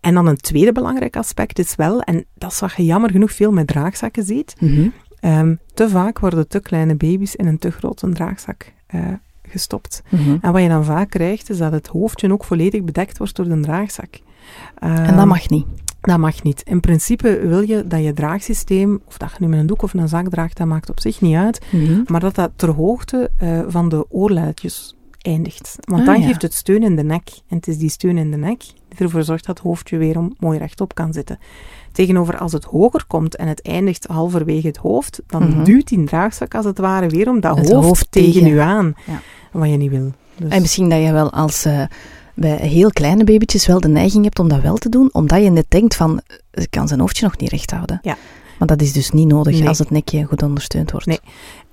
[0.00, 3.32] En dan een tweede belangrijk aspect is wel, en dat is wat je jammer genoeg
[3.32, 4.88] veel met draagzakken ziet, Mhm.
[5.20, 9.00] ehm, te vaak worden te kleine baby's in een te grote draagzak eh,
[9.42, 10.02] gestopt.
[10.08, 10.36] Mhm.
[10.40, 13.48] En wat je dan vaak krijgt, is dat het hoofdje ook volledig bedekt wordt door
[13.48, 14.14] de draagzak.
[14.78, 15.66] En dat Ehm, mag niet.
[16.00, 16.62] Dat mag niet.
[16.66, 19.94] In principe wil je dat je draagsysteem, of dat je nu met een doek of
[19.94, 21.60] een zak draagt, dat maakt op zich niet uit,
[22.06, 25.76] maar dat dat ter hoogte eh, van de oorluidjes eindigt.
[25.80, 26.26] Want Ah, dan ja.
[26.26, 27.28] geeft het steun in de nek.
[27.48, 28.58] En het is die steun in de nek
[28.88, 31.38] die ervoor zorgt dat het hoofdje weer om, mooi rechtop kan zitten.
[31.92, 35.64] Tegenover als het hoger komt en het eindigt halverwege het hoofd, dan Mhm.
[35.64, 38.94] duwt die draagzak als het ware weer om dat hoofd, hoofd tegen u aan.
[39.06, 39.20] Ja.
[39.52, 40.12] Wat je niet wil.
[40.36, 41.82] Dus, En misschien dat je wel als eh,
[42.38, 45.50] bij heel kleine babytjes wel de neiging hebt om dat wel te doen, omdat je
[45.50, 47.98] net denkt van, eh, ik kan zijn hoofdje nog niet recht houden.
[48.02, 48.16] Ja.
[48.58, 49.68] Maar dat is dus niet nodig Nee.
[49.68, 51.06] als het nekje goed ondersteund wordt.
[51.06, 51.20] Nee.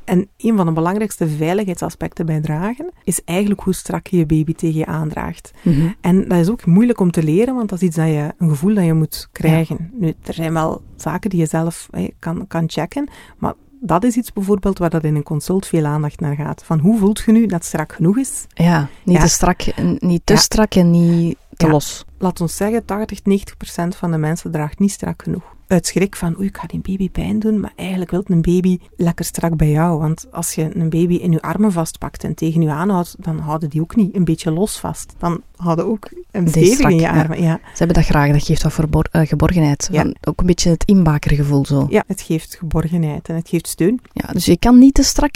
[0.03, 4.53] En een van de belangrijkste veiligheidsaspecten bij dragen is eigenlijk hoe strak je je baby
[4.53, 5.51] tegen je aandraagt.
[5.61, 5.87] Mhm.
[6.01, 8.49] En dat is ook moeilijk om te leren, want dat is iets dat je, een
[8.49, 9.91] gevoel dat je moet krijgen.
[9.93, 13.53] Nu, er zijn wel zaken die je zelf eh, kan, kan checken, maar
[13.85, 16.63] dat is iets bijvoorbeeld waar dat in een consult veel aandacht naar gaat.
[16.63, 18.45] Van hoe voelt je nu dat strak genoeg is?
[18.53, 19.21] Ja, niet Ja.
[19.21, 20.39] te strak, en niet te Ja.
[20.39, 21.71] strak en niet te Ja.
[21.71, 22.05] los.
[22.17, 25.54] Laat ons zeggen, 80, 90 procent van de mensen draagt niet strak genoeg.
[25.67, 28.79] Uit schrik van, oei, ik ga die baby pijn doen, maar eigenlijk wil een baby
[28.95, 29.99] lekker strak bij jou.
[29.99, 33.69] Want als je een baby in je armen vastpakt en tegen je aanhoudt, dan houden
[33.69, 35.13] die ook niet een beetje los vast.
[35.17, 37.41] Dan houden ook een stevig in je armen.
[37.41, 37.59] Ja.
[37.63, 39.89] Ze hebben dat graag, dat geeft wat verbor- eh, geborgenheid.
[39.91, 40.01] Ja.
[40.01, 41.85] Van, ook een beetje het inbakergevoel zo.
[41.89, 43.99] ja, het geeft geborgenheid en het geeft steun.
[44.13, 45.35] Ja, dus je kan niet te strak,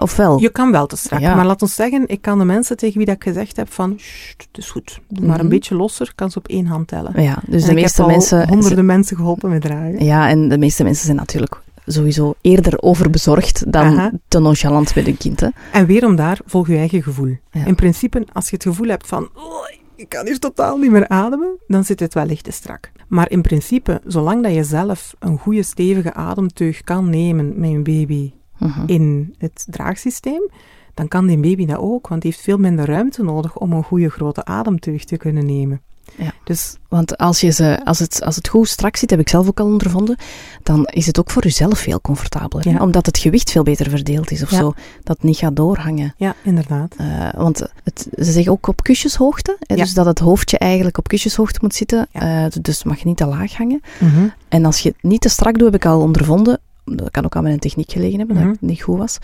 [0.00, 0.40] of wel?
[0.40, 1.34] Je kan wel te strak, Ja.
[1.34, 3.94] maar laat ons zeggen, ik kan de mensen tegen wie dat ik gezegd heb van,
[3.96, 5.54] "Sst, het is goed, doe maar een Mhm.
[5.54, 7.22] beetje losser, kan ze op één hand tellen.
[7.22, 8.48] Ja, dus En de ik meeste mensen...
[8.48, 10.04] honderden mensen geholpen met dragen.
[10.04, 14.10] Ja, en de meeste mensen zijn natuurlijk sowieso eerder overbezorgd dan Aha.
[14.28, 15.40] te nonchalant met hun kind.
[15.40, 15.48] Hè.
[15.72, 17.36] En weerom daar, volg je eigen gevoel.
[17.50, 17.64] Ja.
[17.64, 21.08] In principe, als je het gevoel hebt van, "Oh, ik kan hier totaal niet meer
[21.08, 22.90] ademen, dan zit het wellicht te strak.
[23.08, 27.78] Maar in principe, zolang dat je zelf een goede stevige ademteug kan nemen met je
[27.78, 28.82] baby Mhm.
[28.86, 30.50] in het draagsysteem,
[30.94, 33.82] dan kan die baby dat ook, want die heeft veel minder ruimte nodig om een
[33.84, 35.80] goede grote ademteug te kunnen nemen.
[36.16, 36.32] Ja.
[36.44, 39.48] Dus Want als, je ze, als, het, als het goed strak zit, heb ik zelf
[39.48, 40.16] ook al ondervonden,
[40.62, 42.68] dan is het ook voor jezelf veel comfortabeler.
[42.68, 42.82] Ja.
[42.82, 44.56] Omdat het gewicht veel beter verdeeld is of Ja.
[44.56, 44.72] zo.
[45.02, 46.14] Dat het niet gaat doorhangen.
[46.16, 46.94] ja, inderdaad.
[46.96, 49.56] Eh, want het, ze zeggen ook op kusjeshoogte.
[49.60, 49.76] Hè.
[49.76, 52.06] Dus dat het hoofdje eigenlijk op kusjeshoogte moet zitten.
[52.12, 53.80] Eh, dus mag je niet te laag hangen.
[54.00, 54.26] Mhm.
[54.48, 56.60] En als je het niet te strak doet, heb ik al ondervonden,
[56.96, 58.44] dat kan ook aan mijn techniek gelegen hebben, Mhm.
[58.46, 59.18] dat het niet goed was,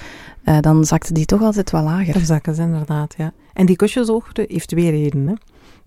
[0.45, 2.13] eh, dan zakte die toch altijd wel lager.
[2.13, 3.33] Dan zakken ze inderdaad, ja.
[3.53, 5.39] En die kusjeshoogte heeft twee redenen.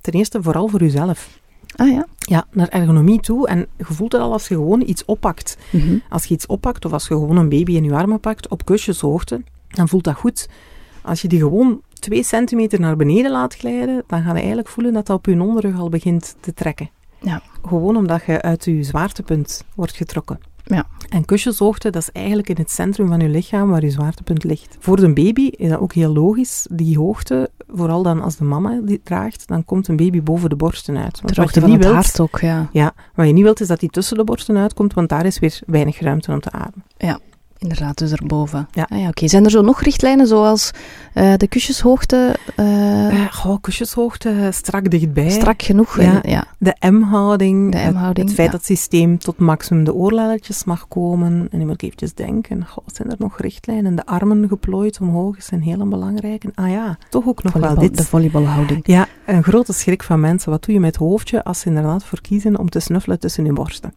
[0.01, 1.39] Ten eerste, vooral voor uzelf.
[1.75, 2.05] Ah ja.
[2.19, 3.47] Ja, naar ergonomie toe.
[3.47, 5.57] En je voelt het al als je gewoon iets oppakt.
[5.71, 5.97] Mhm.
[6.09, 8.65] Als je iets oppakt, of als je gewoon een baby in je armen pakt, op
[8.65, 10.49] kusjeshoogte, dan voelt dat goed.
[11.01, 14.93] Als je die gewoon twee centimeter naar beneden laat glijden, dan ga je eigenlijk voelen
[14.93, 16.89] dat dat op je onderrug al begint te trekken.
[17.21, 17.41] Ja.
[17.67, 20.39] Gewoon omdat je uit je zwaartepunt wordt getrokken.
[20.67, 20.85] Ja.
[21.09, 24.77] En kusjeshoogte, dat is eigenlijk in het centrum van je lichaam waar je zwaartepunt ligt.
[24.79, 28.79] Voor de baby is dat ook heel logisch, die hoogte, vooral dan als de mama
[28.83, 31.21] die draagt, dan komt een baby boven de borsten uit.
[31.21, 32.69] Want hoogte van niet het wilt, hart ook, ja.
[32.71, 35.39] ja, wat je niet wilt is dat die tussen de borsten uitkomt, want daar is
[35.39, 36.83] weer weinig ruimte om te ademen.
[37.59, 38.67] Inderdaad, dus erboven.
[38.71, 38.87] Ja.
[38.89, 39.27] Ah, ja oké.
[39.27, 40.71] Zijn er zo nog richtlijnen zoals
[41.13, 45.29] eh, de kusjeshoogte Eh, goh, kusjeshoogte strak dichtbij.
[45.29, 46.01] strak genoeg?
[46.01, 46.21] ja.
[46.23, 46.43] En, ja.
[46.57, 47.71] De M-houding.
[47.71, 48.57] De M-houding, Het, feit ja.
[48.57, 51.47] dat het systeem tot maximum de oorlelletjes mag komen.
[51.51, 53.95] En je moet eventjes denken, goh, zijn er nog richtlijnen?
[53.95, 56.51] De armen geplooid omhoog is een hele belangrijke.
[56.55, 57.97] Ah ja, toch ook nog wel dit.
[57.97, 58.79] De volleybalhouding.
[58.83, 60.51] Ja, een grote schrik van mensen.
[60.51, 63.45] Wat doe je met het hoofdje als ze inderdaad voor kiezen om te snuffelen tussen
[63.45, 63.93] je borsten?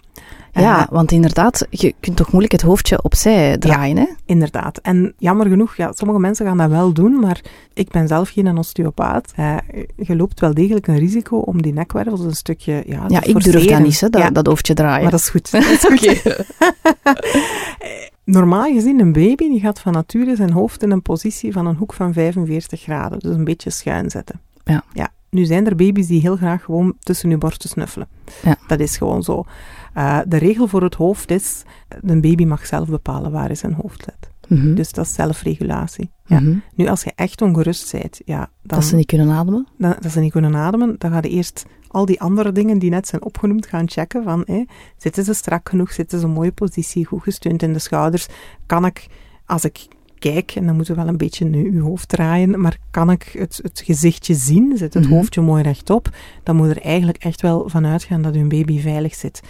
[0.53, 4.07] Ja, Eh, want inderdaad, je kunt toch moeilijk het hoofdje opzij draaien, hè?
[4.25, 4.79] Inderdaad.
[4.79, 7.41] En jammer genoeg, ja, sommige mensen gaan dat wel doen, maar
[7.75, 9.33] ik ben zelf geen osteopaat.
[9.37, 9.57] Eh,
[9.97, 13.65] je loopt wel degelijk een risico om die nekwervels een stukje ja, Ja, ik durf
[13.67, 15.03] dat niet, hè, dat, Ja, dat hoofdje draaien.
[15.03, 15.51] maar dat is goed.
[15.53, 16.45] Dat is goed.
[18.25, 21.77] Normaal gezien, een baby die gaat van nature zijn hoofd in een positie van een
[21.77, 23.19] hoek van 45 graden.
[23.19, 24.41] Dus een beetje schuin zetten.
[24.65, 24.83] Ja.
[24.93, 25.09] ja.
[25.31, 28.09] Nu zijn er baby's die heel graag gewoon tussen hun borsten snuffelen.
[28.43, 28.57] Ja.
[28.67, 29.45] Dat is gewoon zo.
[29.95, 31.63] Eh, de regel voor het hoofd is,
[32.01, 34.31] een baby mag zelf bepalen waar hij zijn hoofd zet.
[34.49, 34.75] Mhm.
[34.75, 36.11] Dus dat is zelfregulatie.
[36.27, 36.41] Ja.
[36.41, 36.57] Mhm.
[36.75, 39.67] Nu, als je echt ongerust bent, ja, dan, Dat ze niet kunnen ademen.
[39.79, 42.91] dan- dat ze niet kunnen ademen, dan ga je eerst al die andere dingen die
[42.91, 44.23] net zijn opgenoemd gaan checken.
[44.25, 44.65] Van, hé,
[44.97, 45.93] zitten ze strak genoeg?
[45.93, 47.05] Zitten ze in een mooie positie?
[47.07, 48.27] Goed gesteund in de schouders?
[48.67, 49.07] Kan ik,
[49.47, 49.87] als ik
[50.21, 53.23] kijk, en dan moeten we wel een beetje nu uw hoofd draaien, maar kan ik
[53.39, 54.77] het, het gezichtje zien?
[54.77, 55.13] Zit het Mhm.
[55.15, 56.09] hoofdje mooi rechtop?
[56.43, 59.43] Dan moet er eigenlijk echt wel van uitgaan dat uw baby veilig zit.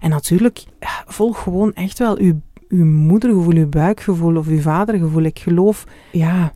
[0.00, 0.64] En natuurlijk,
[1.06, 5.22] volg gewoon echt wel uw, uw moedergevoel, uw buikgevoel of uw vadergevoel.
[5.22, 6.52] Ik geloof, ja,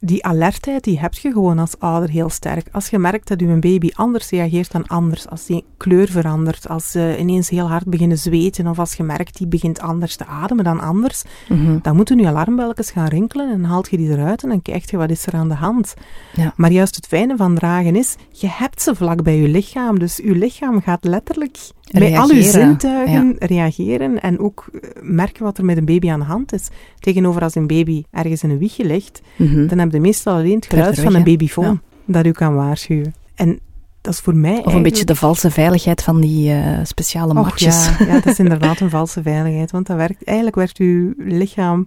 [0.00, 2.66] die alertheid die heb je gewoon als ouder heel sterk.
[2.72, 6.90] Als je merkt dat uw baby anders reageert dan anders, als die kleur verandert, als
[6.90, 10.64] ze ineens heel hard beginnen zweten of als je merkt die begint anders te ademen
[10.64, 11.78] dan anders, Mhm.
[11.82, 14.96] dan moeten je alarmbelletjes gaan rinkelen en haalt je die eruit en dan kijk je
[14.96, 15.94] wat is er aan de hand.
[16.34, 16.52] Ja.
[16.56, 20.16] Maar juist het fijne van dragen is, je hebt ze vlak bij je lichaam, dus
[20.16, 21.56] je lichaam gaat letterlijk
[21.90, 26.18] bij al Reageren, zintuigen reageren en ook eh, merken wat er met een baby aan
[26.20, 26.68] de hand is.
[26.98, 29.66] Tegenover als een baby ergens in een wiegje ligt, Mhm.
[29.66, 33.14] dan heb je meestal alleen het geluid van een babyfoon dat u kan waarschuwen.
[33.34, 33.58] En
[34.00, 37.28] dat is voor mij Of een eigenlijk- beetje de valse veiligheid van die eh, speciale
[37.34, 37.86] Och, matjes.
[37.98, 41.86] ja, ja, dat is inderdaad een valse veiligheid, want dat werkt, eigenlijk werkt uw lichaam...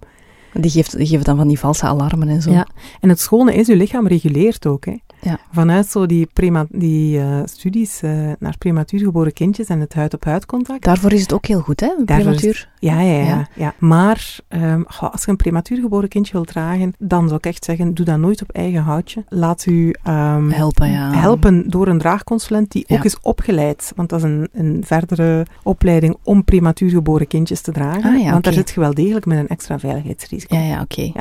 [0.54, 2.52] Die, geeft, die geven dan van die valse alarmen en zo.
[2.52, 2.68] Ja.
[3.00, 4.86] En het schone is, uw lichaam reguleert ook.
[4.86, 4.96] Hè.
[5.22, 5.40] Ja.
[5.52, 10.46] Vanuit zo die, prema, die eh, studies eh, naar prematuur geboren kindjes en het huid-op-huid
[10.46, 10.84] contact.
[10.84, 11.88] Daarvoor is het ook heel goed, hè?
[11.88, 12.70] Is- Prematuur.
[12.80, 13.26] Ja, ja, ja.
[13.26, 13.48] Ja.
[13.56, 13.74] ja.
[13.80, 17.66] Maar ehm, goh, als je een prematuur geboren kindje wilt dragen, dan zou ik echt
[17.66, 19.24] zeggen, doe dat nooit op eigen houtje.
[19.30, 21.14] Laat u ehm, Helpen, ja.
[21.14, 23.92] helpen door een draagconsulent die ook is opgeleid.
[23.96, 28.16] Want dat is een, een verdere opleiding om prematuur geboren kindjes te dragen.
[28.24, 30.40] Ah, want daar zit je wel degelijk met een extra veiligheidsrisico.
[30.48, 31.12] Ja, ja, oké.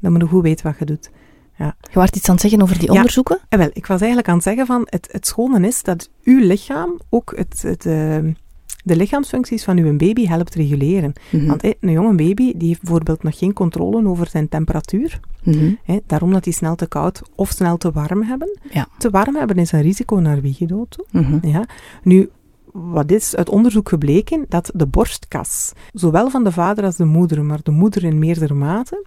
[0.00, 1.10] Dan moet je goed weten wat je doet.
[1.56, 2.94] Je waart iets aan het zeggen over die Ja.
[2.96, 3.38] onderzoeken?
[3.48, 6.38] En wel, ik was eigenlijk aan het zeggen van, het, het schone is dat uw
[6.38, 8.32] lichaam ook het, het, ehm,
[8.84, 11.12] de lichaamsfuncties van uw baby helpt reguleren.
[11.30, 11.46] Mhm.
[11.46, 15.20] Want hé, een jonge baby die heeft bijvoorbeeld nog geen controle over zijn temperatuur.
[15.42, 15.74] Mhm.
[15.82, 18.58] Hè, daarom dat die snel te koud of snel te warm hebben.
[18.72, 18.88] Ja.
[18.98, 21.04] Te warm hebben is een risico naar wiegedood toe.
[21.22, 21.46] Mhm.
[21.48, 21.64] Ja.
[22.02, 22.30] Nu,
[22.72, 24.44] wat is uit onderzoek gebleken?
[24.48, 28.54] Dat de borstkas, zowel van de vader als de moeder, maar de moeder in meerdere
[28.54, 29.04] mate,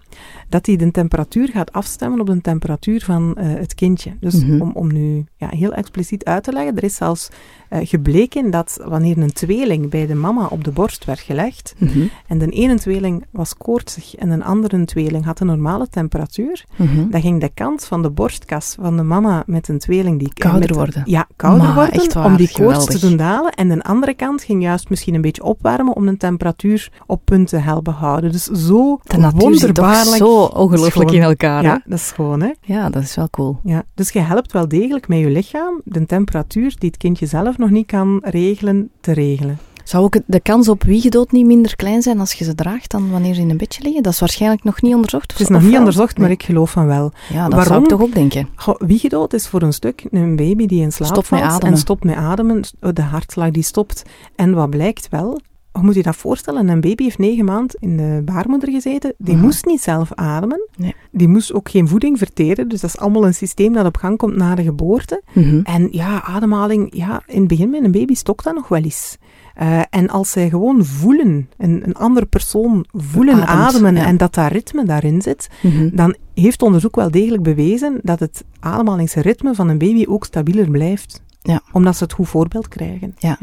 [0.48, 4.16] dat die de temperatuur gaat afstemmen op de temperatuur van eh, het kindje.
[4.20, 4.60] Dus Mhm.
[4.60, 7.28] om, om nu ja, heel expliciet uit te leggen, er is zelfs
[7.68, 12.00] eh, gebleken dat wanneer een tweeling bij de mama op de borst werd gelegd, Mhm.
[12.26, 17.10] en de ene tweeling was koortsig en de andere tweeling had een normale temperatuur, Mhm.
[17.10, 20.60] dan ging de kant van de borstkas van de mama met een tweeling die Kouder
[20.60, 21.02] met- worden.
[21.04, 23.52] Ja, kouder Maar, worden, echt waar, om die koorts te doen dalen.
[23.54, 27.48] En de andere kant ging juist misschien een beetje opwarmen om de temperatuur op punt
[27.48, 28.32] te helpen houden.
[28.32, 31.62] Dus zo De wonderbaarlijk zo ongelooflijk in elkaar.
[31.62, 32.50] Ja, dat is gewoon, hè?
[32.60, 33.58] ja, dat is wel cool.
[33.62, 37.58] Ja, dus je helpt wel degelijk met je lichaam de temperatuur die het kindje zelf
[37.58, 39.58] nog niet kan regelen, te regelen.
[39.84, 43.10] Zou ook de kans op wiegedood niet minder klein zijn als je ze draagt dan
[43.10, 44.02] wanneer ze in een bedje liggen?
[44.02, 45.30] Dat is waarschijnlijk nog niet onderzocht.
[45.32, 47.12] Het is nog niet onderzocht, maar ik geloof van wel.
[47.32, 47.82] Ja, dat zou Waarom?
[47.82, 48.48] ik toch ook denken.
[48.54, 51.72] Goh, wiegedood is voor een stuk een baby die in slaap Stopt met valt ademen.
[51.72, 52.62] en stopt met ademen.
[52.80, 54.02] De hartslag die stopt.
[54.36, 55.40] En wat blijkt wel,
[55.72, 59.14] je moet je dat voorstellen, een baby heeft negen maanden in de baarmoeder gezeten.
[59.18, 60.68] Die moest niet zelf ademen.
[60.76, 60.94] Nee.
[61.10, 62.68] Die moest ook geen voeding verteren.
[62.68, 65.22] Dus dat is allemaal een systeem dat op gang komt na de geboorte.
[65.32, 65.60] Mhm.
[65.64, 69.16] En ja, ademhaling, ja, in het begin met een baby stokt dat nog wel eens.
[69.54, 74.04] Eh, en als zij gewoon voelen, een, een andere persoon voelen Ademt, ademen ja.
[74.06, 75.88] en dat dat ritme daarin zit, Mhm.
[75.96, 81.22] dan heeft onderzoek wel degelijk bewezen dat het ademhalingsritme van een baby ook stabieler blijft.
[81.42, 81.60] Ja.
[81.72, 83.14] Omdat ze het goed voorbeeld krijgen.
[83.18, 83.38] Ja.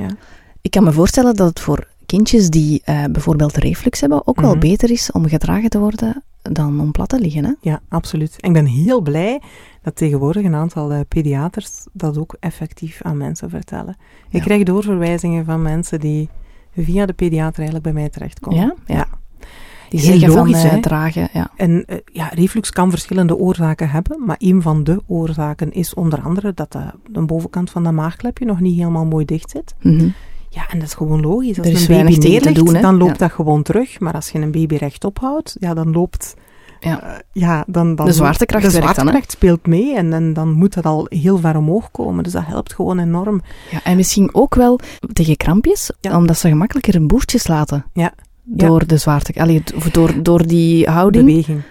[0.62, 4.52] Ik kan me voorstellen dat het voor kindjes die eh, bijvoorbeeld reflux hebben ook wel
[4.52, 4.60] Mhm.
[4.60, 7.46] beter is om gedragen te worden dan om plat te liggen.
[7.46, 7.52] Hè?
[7.62, 8.36] Ja, absoluut.
[8.40, 9.42] En ik ben heel blij
[9.82, 13.96] dat tegenwoordig een aantal eh, pediaters dat ook effectief aan mensen vertellen.
[14.30, 14.40] Ik Ja.
[14.40, 16.30] krijg doorverwijzingen van mensen die
[16.76, 18.60] via de pediater eigenlijk bij mij terechtkomen.
[18.60, 18.96] Ja?
[18.96, 19.08] Ja.
[19.90, 20.82] Die Heel zeggen logisch, van eh, hè?
[20.82, 21.30] dragen.
[21.34, 21.52] Ja.
[21.56, 26.22] En eh, ja, reflux kan verschillende oorzaken hebben, maar een van de oorzaken is onder
[26.22, 29.74] andere dat de, de bovenkant van dat maagklepje nog niet helemaal mooi dicht zit.
[29.82, 30.10] Mhm.
[30.54, 31.58] Ja, en dat is gewoon logisch.
[31.58, 33.18] Als is een baby weinig tegen te neerligt, doen, dan loopt Ja.
[33.28, 34.00] dat gewoon terug.
[34.00, 36.34] Maar als je een baby rechtop houdt, ja, dan loopt...
[36.80, 37.02] Ja.
[37.04, 40.74] eh, ja, dan, dan, De zwaartekracht de dan, zwaartekracht speelt mee en, en dan moet
[40.74, 42.24] dat al heel ver omhoog komen.
[42.24, 43.42] Dus dat helpt gewoon enorm.
[43.72, 44.80] Ja, en misschien ook wel
[45.14, 46.18] tegen krampjes, Ja.
[46.18, 47.86] omdat ze gemakkelijker een boertjes laten.
[47.94, 48.14] Ja.
[48.44, 51.62] Door de zwaarte, allee, door, door die houding, Beweging.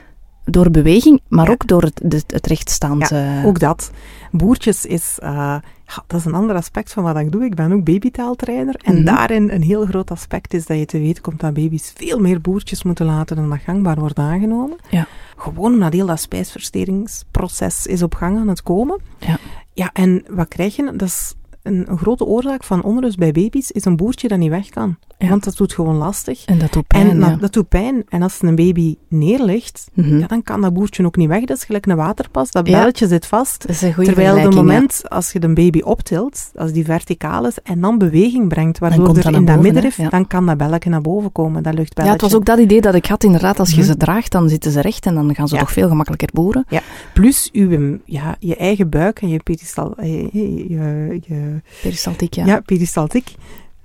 [0.44, 3.10] door beweging, maar ook door het, het rechtstaand.
[3.10, 3.90] eh, Ook dat.
[4.30, 5.18] Boertjes is...
[5.22, 5.56] eh,
[5.96, 7.44] ja, dat is een ander aspect van wat ik doe.
[7.44, 8.74] Ik ben ook babytaaltrainer.
[8.84, 9.04] En Mhm.
[9.04, 12.40] daarin een heel groot aspect is dat je te weten komt dat baby's veel meer
[12.40, 14.76] boertjes moeten laten dan dat gangbaar wordt aangenomen.
[14.90, 15.06] Ja.
[15.36, 19.00] Gewoon omdat heel dat spijsverteringsproces is op gang aan het komen.
[19.18, 19.38] Ja.
[19.72, 20.84] Ja, en wat krijg je?
[20.96, 24.50] Dat is een, een grote oorzaak van onrust bij baby's, is een boertje dat niet
[24.50, 24.96] weg kan.
[25.20, 25.28] Ja.
[25.28, 26.44] Want dat doet gewoon lastig.
[26.44, 27.36] En dat doet pijn, en ja.
[27.36, 28.04] dat, doet pijn.
[28.08, 30.18] En als een baby neerligt, Mhm.
[30.18, 31.44] ja, dan kan dat boertje ook niet weg.
[31.44, 32.50] Dat is gelijk een waterpas.
[32.50, 32.78] Dat Ja.
[32.78, 33.60] belletje zit vast.
[33.60, 34.48] Dat is een goede Terwijl ja.
[34.48, 39.16] moment als je de baby optilt, als die verticaal is, en dan beweging brengt, waardoor
[39.16, 39.96] er in dat middenrif?
[39.96, 40.08] Ja.
[40.08, 42.04] dan kan dat belletje naar boven komen, dat luchtbelletje.
[42.16, 43.58] Ja, het was ook dat idee dat ik had inderdaad.
[43.58, 43.86] Als je Mhm.
[43.86, 45.60] ze draagt, dan zitten ze recht en dan gaan ze Ja.
[45.60, 46.66] toch veel gemakkelijker boeren.
[47.14, 52.46] Plus uw, ja, je eigen buik en je peristal, je, je, je- Peristaltiek, ja.
[52.46, 52.60] ja.
[52.60, 53.34] peristaltiek.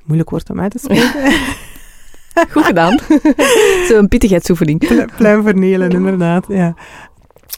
[0.05, 1.33] Moeilijk woord om uit te spreken.
[2.51, 2.99] Goed gedaan.
[3.89, 4.79] Zo'n pittigheidsoefening.
[4.79, 6.45] Plu- Pluim vernelen, inderdaad.
[6.47, 6.73] Ja.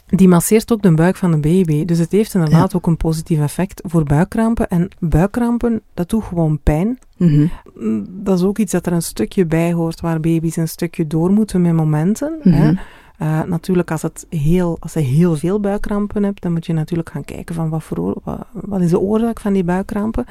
[0.06, 1.84] Die masseert ook de buik van de baby.
[1.84, 4.68] Dus het heeft inderdaad ook een positief effect voor buikkrampen.
[4.68, 6.98] En buikkrampen, dat doet gewoon pijn.
[7.16, 7.46] Mhm.
[7.74, 11.06] Mm, Dat is ook iets dat er een stukje bij hoort, waar baby's een stukje
[11.06, 12.38] door moeten met momenten.
[12.42, 12.54] Mhm.
[12.56, 12.72] Hè.
[13.18, 17.10] Eh, natuurlijk, als, het heel, als je heel veel buikkrampen hebt, dan moet je natuurlijk
[17.10, 20.24] gaan kijken van wat, voor, oor- wat, wat is de oorzaak van die buikkrampen.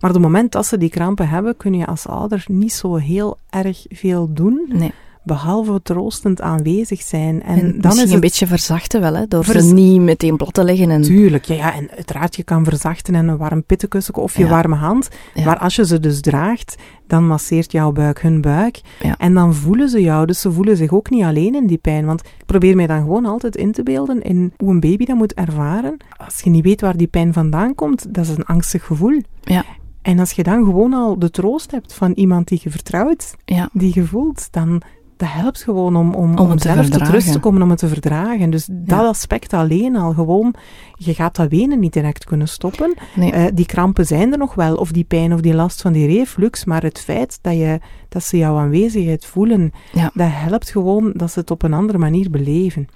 [0.00, 2.94] Maar op het moment dat ze die krampen hebben, kun je als ouder niet zo
[2.96, 4.92] heel erg veel doen, Nee.
[5.24, 7.42] behalve troostend aanwezig zijn.
[7.42, 10.36] En, En, dan is een het beetje verzachten wel, hè, door Vers- ze niet meteen
[10.36, 10.90] plat te leggen.
[10.90, 14.42] En, Tuurlijk, ja, ja, en uiteraard, je kan verzachten en een warm pittenkussen of je
[14.44, 14.48] Ja.
[14.48, 15.08] warme hand.
[15.34, 15.44] Ja.
[15.44, 18.80] Maar als je ze dus draagt, dan masseert jouw buik hun buik.
[19.02, 19.14] Ja.
[19.18, 22.06] En dan voelen ze jou, dus ze voelen zich ook niet alleen in die pijn.
[22.06, 25.16] Want ik probeer mij dan gewoon altijd in te beelden in hoe een baby dat
[25.16, 25.96] moet ervaren.
[26.16, 29.22] Als je niet weet waar die pijn vandaan komt, dat is een angstig gevoel.
[29.42, 29.64] Ja.
[30.08, 33.68] En als je dan gewoon al de troost hebt van iemand die je vertrouwt, ja.
[33.72, 34.82] die je voelt, dan
[35.16, 37.70] dat helpt gewoon om, om, Om om, het te zelf tot rust te komen, om
[37.70, 38.50] het te verdragen.
[38.50, 40.54] Dus dat aspect alleen al, gewoon,
[40.94, 42.94] je gaat dat wenen niet direct kunnen stoppen.
[43.14, 43.32] Nee.
[43.32, 46.06] Eh, die krampen zijn er nog wel, of die pijn of die last van die
[46.06, 50.10] reflux, maar het feit dat, je, dat ze jouw aanwezigheid voelen, Ja.
[50.14, 52.88] dat helpt gewoon dat ze het op een andere manier beleven.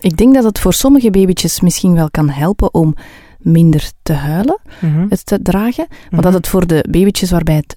[0.00, 2.94] Ik denk dat het voor sommige babytjes misschien wel kan helpen om
[3.44, 5.06] minder te huilen, Mhm.
[5.08, 5.86] het te dragen.
[5.88, 6.20] Maar Mhm.
[6.22, 7.76] dat het voor de babytjes waarbij het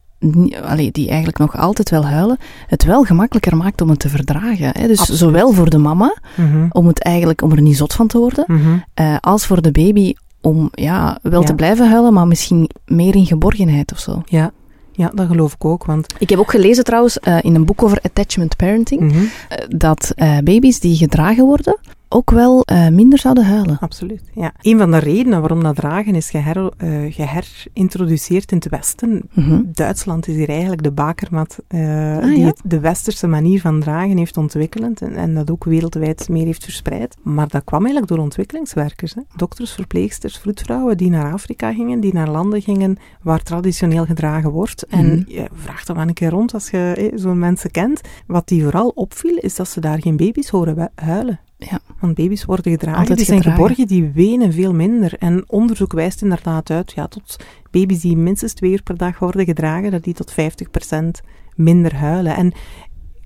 [0.66, 4.70] allee, die eigenlijk nog altijd wel huilen, het wel gemakkelijker maakt om het te verdragen.
[4.74, 4.88] Hè?
[4.88, 5.20] Dus Absoluut.
[5.22, 6.66] zowel voor de mama, Mhm.
[6.72, 8.78] om het eigenlijk om er niet zot van te worden, Mhm.
[8.94, 11.46] eh, als voor de baby om ja, wel Ja.
[11.46, 14.22] te blijven huilen, maar misschien meer in geborgenheid of zo.
[14.26, 14.52] Ja.
[14.92, 16.14] ja, dat geloof ik ook, want...
[16.20, 19.18] Ik heb ook gelezen trouwens eh, in een boek over attachment parenting, Mhm.
[19.50, 21.78] eh, dat baby's die gedragen worden,
[22.10, 23.78] ook wel uh, minder zouden huilen.
[23.80, 24.54] Absoluut, ja.
[24.62, 29.10] Een van de redenen waarom dat dragen is geher, uh, geherintroduceerd in het Westen.
[29.10, 29.70] Mm -hmm.
[29.74, 32.46] Duitsland is hier eigenlijk de bakermat uh, ah, die ja?
[32.46, 36.64] het, de westerse manier van dragen heeft ontwikkeld en, en, dat ook wereldwijd meer heeft
[36.64, 37.16] verspreid.
[37.24, 39.14] Maar dat kwam eigenlijk door ontwikkelingswerkers.
[39.14, 39.22] Hè.
[39.36, 44.86] Dokters, verpleegsters, vroedvrouwen die naar Afrika gingen, die naar landen gingen waar traditioneel gedragen wordt.
[44.90, 45.10] Mm -hmm.
[45.10, 45.32] En mhm.
[45.32, 48.02] je vraagt er wel een keer rond als je zo'n mensen kent.
[48.28, 51.40] Wat die vooral opviel, is dat ze daar geen baby's horen huilen.
[51.58, 51.80] Ja.
[52.00, 55.14] Want baby's worden gedragen, Altijd die zijn geborgen, die wenen veel minder.
[55.18, 57.38] En onderzoek wijst inderdaad uit, ja, tot
[57.72, 60.36] baby's die minstens twee uur per dag worden gedragen, dat die tot 50%
[61.56, 62.36] minder huilen.
[62.36, 62.54] En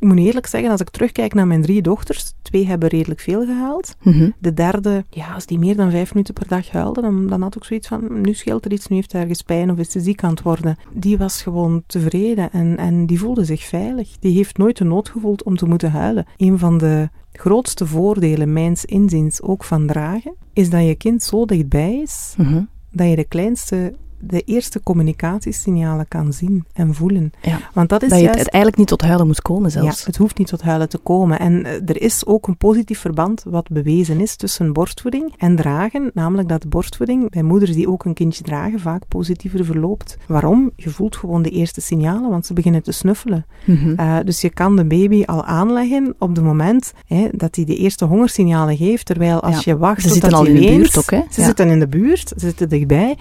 [0.02, 3.46] ik moet eerlijk zeggen, als ik terugkijk naar mijn drie dochters, twee hebben redelijk veel
[3.46, 3.96] gehaald.
[4.02, 7.42] Mm De derde, ja, als die meer dan vijf minuten per dag huilde, dan, dan
[7.42, 9.92] had ik zoiets van, nu scheelt er iets, nu heeft hij ergens pijn of is
[9.92, 10.78] ze ziek aan het worden.
[10.94, 14.10] Die was gewoon tevreden en, en die voelde zich veilig.
[14.20, 16.26] Die heeft nooit de nood gevoeld om te moeten huilen.
[16.38, 17.10] Een van de
[17.42, 22.70] grootste voordelen, mijns inziens, ook van dragen, is dat je kind zo dichtbij is, mm
[22.94, 27.32] dat je de kleinste de eerste communicatiesignalen kan zien en voelen.
[27.42, 30.00] Ja, Want dat is dat je het eigenlijk niet tot huilen moet komen zelfs.
[30.00, 31.40] Ja, het hoeft niet tot huilen te komen.
[31.40, 36.12] En uh, er is ook een positief verband wat bewezen is tussen borstvoeding en dragen,
[36.14, 40.18] namelijk dat borstvoeding bij moeders die ook een kindje dragen vaak positiever verloopt.
[40.28, 40.72] Waarom?
[40.76, 43.46] Je voelt gewoon de eerste signalen, want ze beginnen te snuffelen.
[43.66, 43.94] Mm -hmm.
[44.00, 47.76] uh, dus je kan de baby al aanleggen op het moment hè, dat hij de
[47.76, 49.72] eerste hongersignalen geeft, terwijl als ja.
[49.72, 51.22] je wacht ze zitten al in de buurt ook, hè?
[51.30, 53.18] Ze zitten in de buurt, ze zitten dichtbij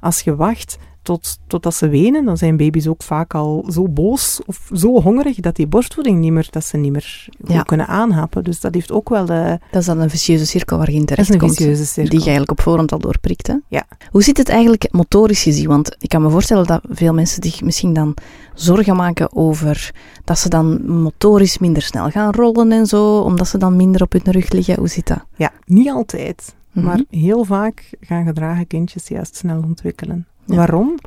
[0.00, 4.40] als je wacht tot, totdat ze wenen, dan zijn baby's ook vaak al zo boos
[4.46, 7.62] of zo hongerig dat die borstvoeding niet meer, dat ze niet meer ja.
[7.62, 8.44] kunnen aanhappen.
[8.44, 9.58] Dus dat heeft ook wel de...
[9.70, 11.56] Dat is dan een vicieuze cirkel waar je in terecht komt.
[11.56, 11.66] Die
[12.04, 13.46] je eigenlijk op voorhand al doorprikt.
[13.46, 13.54] Hè?
[13.68, 13.86] Ja.
[14.10, 15.68] Hoe zit het eigenlijk motorisch gezien?
[15.68, 18.14] Want ik kan me voorstellen dat veel mensen zich misschien dan
[18.54, 23.58] zorgen maken over dat ze dan motorisch minder snel gaan rollen en zo, omdat ze
[23.58, 24.78] dan minder op hun rug liggen.
[24.78, 25.24] Hoe zit dat?
[25.36, 26.54] Ja, niet altijd.
[26.72, 26.84] Mm -hmm.
[26.84, 30.26] Maar heel vaak gaan gedragen kindjes juist snel ontwikkelen.
[30.44, 30.56] Ja.
[30.56, 30.98] Waarom?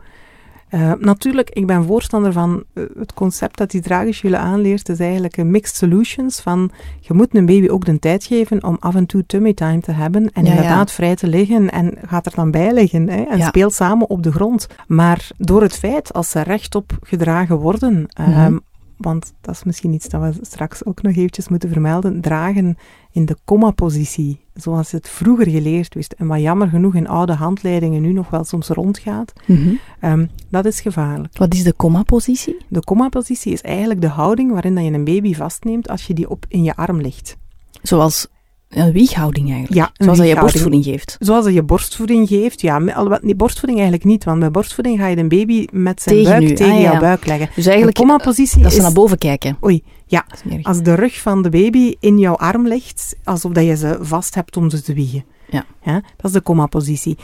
[0.73, 5.37] Uh, natuurlijk, ik ben voorstander van uh, het concept dat die dragersjule aanleert, is eigenlijk
[5.37, 9.05] een mixed solutions van je moet een baby ook de tijd geven om af en
[9.05, 10.95] toe tummy time te hebben en ja, inderdaad ja.
[10.95, 13.47] vrij te liggen en gaat er dan bij liggen hè, en ja.
[13.47, 14.67] speelt samen op de grond.
[14.87, 18.61] Maar door het feit, als ze rechtop gedragen worden, mm -hmm.
[19.03, 22.77] Want dat is misschien iets dat we straks ook nog eventjes moeten vermelden, dragen
[23.11, 28.01] in de komma-positie, zoals het vroeger geleerd wist, en wat jammer genoeg in oude handleidingen
[28.01, 29.79] nu nog wel soms rondgaat, mm -hmm.
[30.11, 31.37] um, dat is gevaarlijk.
[31.37, 32.57] Wat is de komma-positie?
[32.67, 36.29] De komma-positie is eigenlijk de houding waarin dat je een baby vastneemt als je die
[36.29, 37.37] op in je arm ligt.
[37.81, 38.27] Zoals
[38.75, 39.73] een wieghouding eigenlijk.
[39.73, 41.15] Ja, Zoals dat je borstvoeding geeft.
[41.19, 42.79] Zoals dat je borstvoeding geeft, ja.
[42.79, 46.51] Nee, borstvoeding eigenlijk niet, want bij borstvoeding ga je een baby met zijn tegen buik
[46.51, 46.53] u.
[46.53, 46.91] tegen ah, ja.
[46.91, 47.49] jouw buik leggen.
[47.55, 49.57] Dus eigenlijk de positie dat is, ze naar boven kijken.
[49.63, 50.25] Oei, ja.
[50.61, 54.35] Als de rug van de baby in jouw arm ligt, alsof dat je ze vast
[54.35, 55.25] hebt om ze te wiegen.
[55.49, 55.65] Ja.
[55.81, 57.17] ja dat is de komma-positie.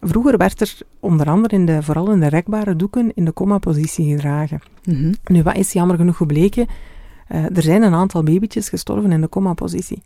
[0.00, 4.14] Vroeger werd er onder andere, in de, vooral in de rekbare doeken, in de komma-positie
[4.14, 4.60] gedragen.
[4.84, 5.14] Mm -hmm.
[5.24, 6.66] Nu, wat is jammer genoeg gebleken?
[7.28, 10.02] Uh, er zijn een aantal babytjes gestorven in de komma-positie.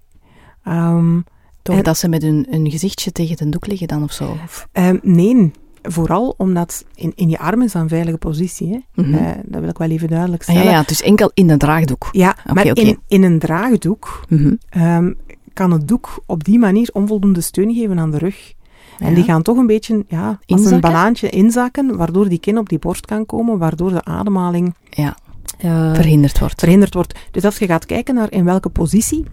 [0.68, 1.24] Um,
[1.62, 4.36] Toch dat ze met hun, hun gezichtje tegen de doek liggen dan of zo?
[4.44, 4.68] Of?
[4.72, 5.52] Um, nee,
[5.82, 8.68] vooral omdat in, in je arm is een veilige positie.
[8.68, 9.02] Hè?
[9.02, 9.24] Mm -hmm.
[9.24, 10.60] uh, dat wil ik wel even duidelijk stellen.
[10.60, 12.08] Ah, ja, ja, dus enkel in een draagdoek.
[12.12, 12.84] Ja, okay, maar okay.
[12.84, 14.82] In, in een draagdoek mm -hmm.
[14.82, 15.16] um,
[15.52, 18.56] kan het doek op die manier onvoldoende steun geven aan de rug.
[18.98, 20.74] En die gaan toch een beetje, ja, als inzakken?
[20.74, 25.16] een banaantje inzakken, waardoor die kin op die borst kan komen, waardoor de ademhaling ja.
[25.64, 26.60] uh, verhinderd wordt.
[26.60, 27.18] Verhinderd wordt.
[27.30, 29.24] Dus als je gaat kijken naar in welke positie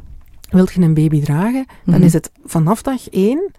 [0.50, 2.04] wilt je een baby dragen, dan -hmm.
[2.04, 3.52] is het vanaf dag één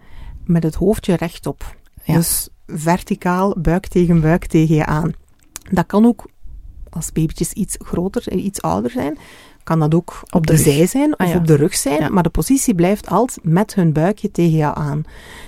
[0.44, 1.76] met het hoofdje rechtop.
[2.04, 2.14] Ja.
[2.14, 5.12] Dus verticaal, buik tegen buik tegen je aan.
[5.70, 6.26] Dat kan ook,
[6.90, 9.18] als babytjes iets groter, iets ouder zijn,
[9.62, 11.36] kan dat ook op, op de, de zij zijn of ah, ja.
[11.36, 12.08] op de rug zijn, ja.
[12.08, 15.02] maar de positie blijft altijd met hun buikje tegen jou aan.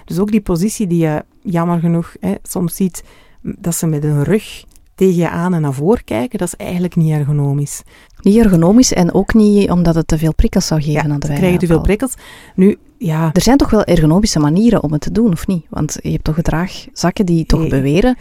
[0.04, 3.02] Dus ook die positie die je jammer genoeg hè, soms ziet,
[3.40, 4.64] dat ze met hun rug
[4.98, 7.82] tegen je aan en naar voren kijken, dat is eigenlijk niet ergonomisch.
[8.20, 11.26] Niet ergonomisch en ook niet omdat het te veel prikkels zou geven ja, aan de
[11.26, 11.38] wijn.
[11.38, 12.14] krijgen te veel prikkels.
[12.54, 13.30] Nu, ja.
[13.32, 15.64] Er zijn toch wel ergonomische manieren om het te doen, of niet?
[15.68, 18.16] Want je hebt toch gedraagzakken die toch beweren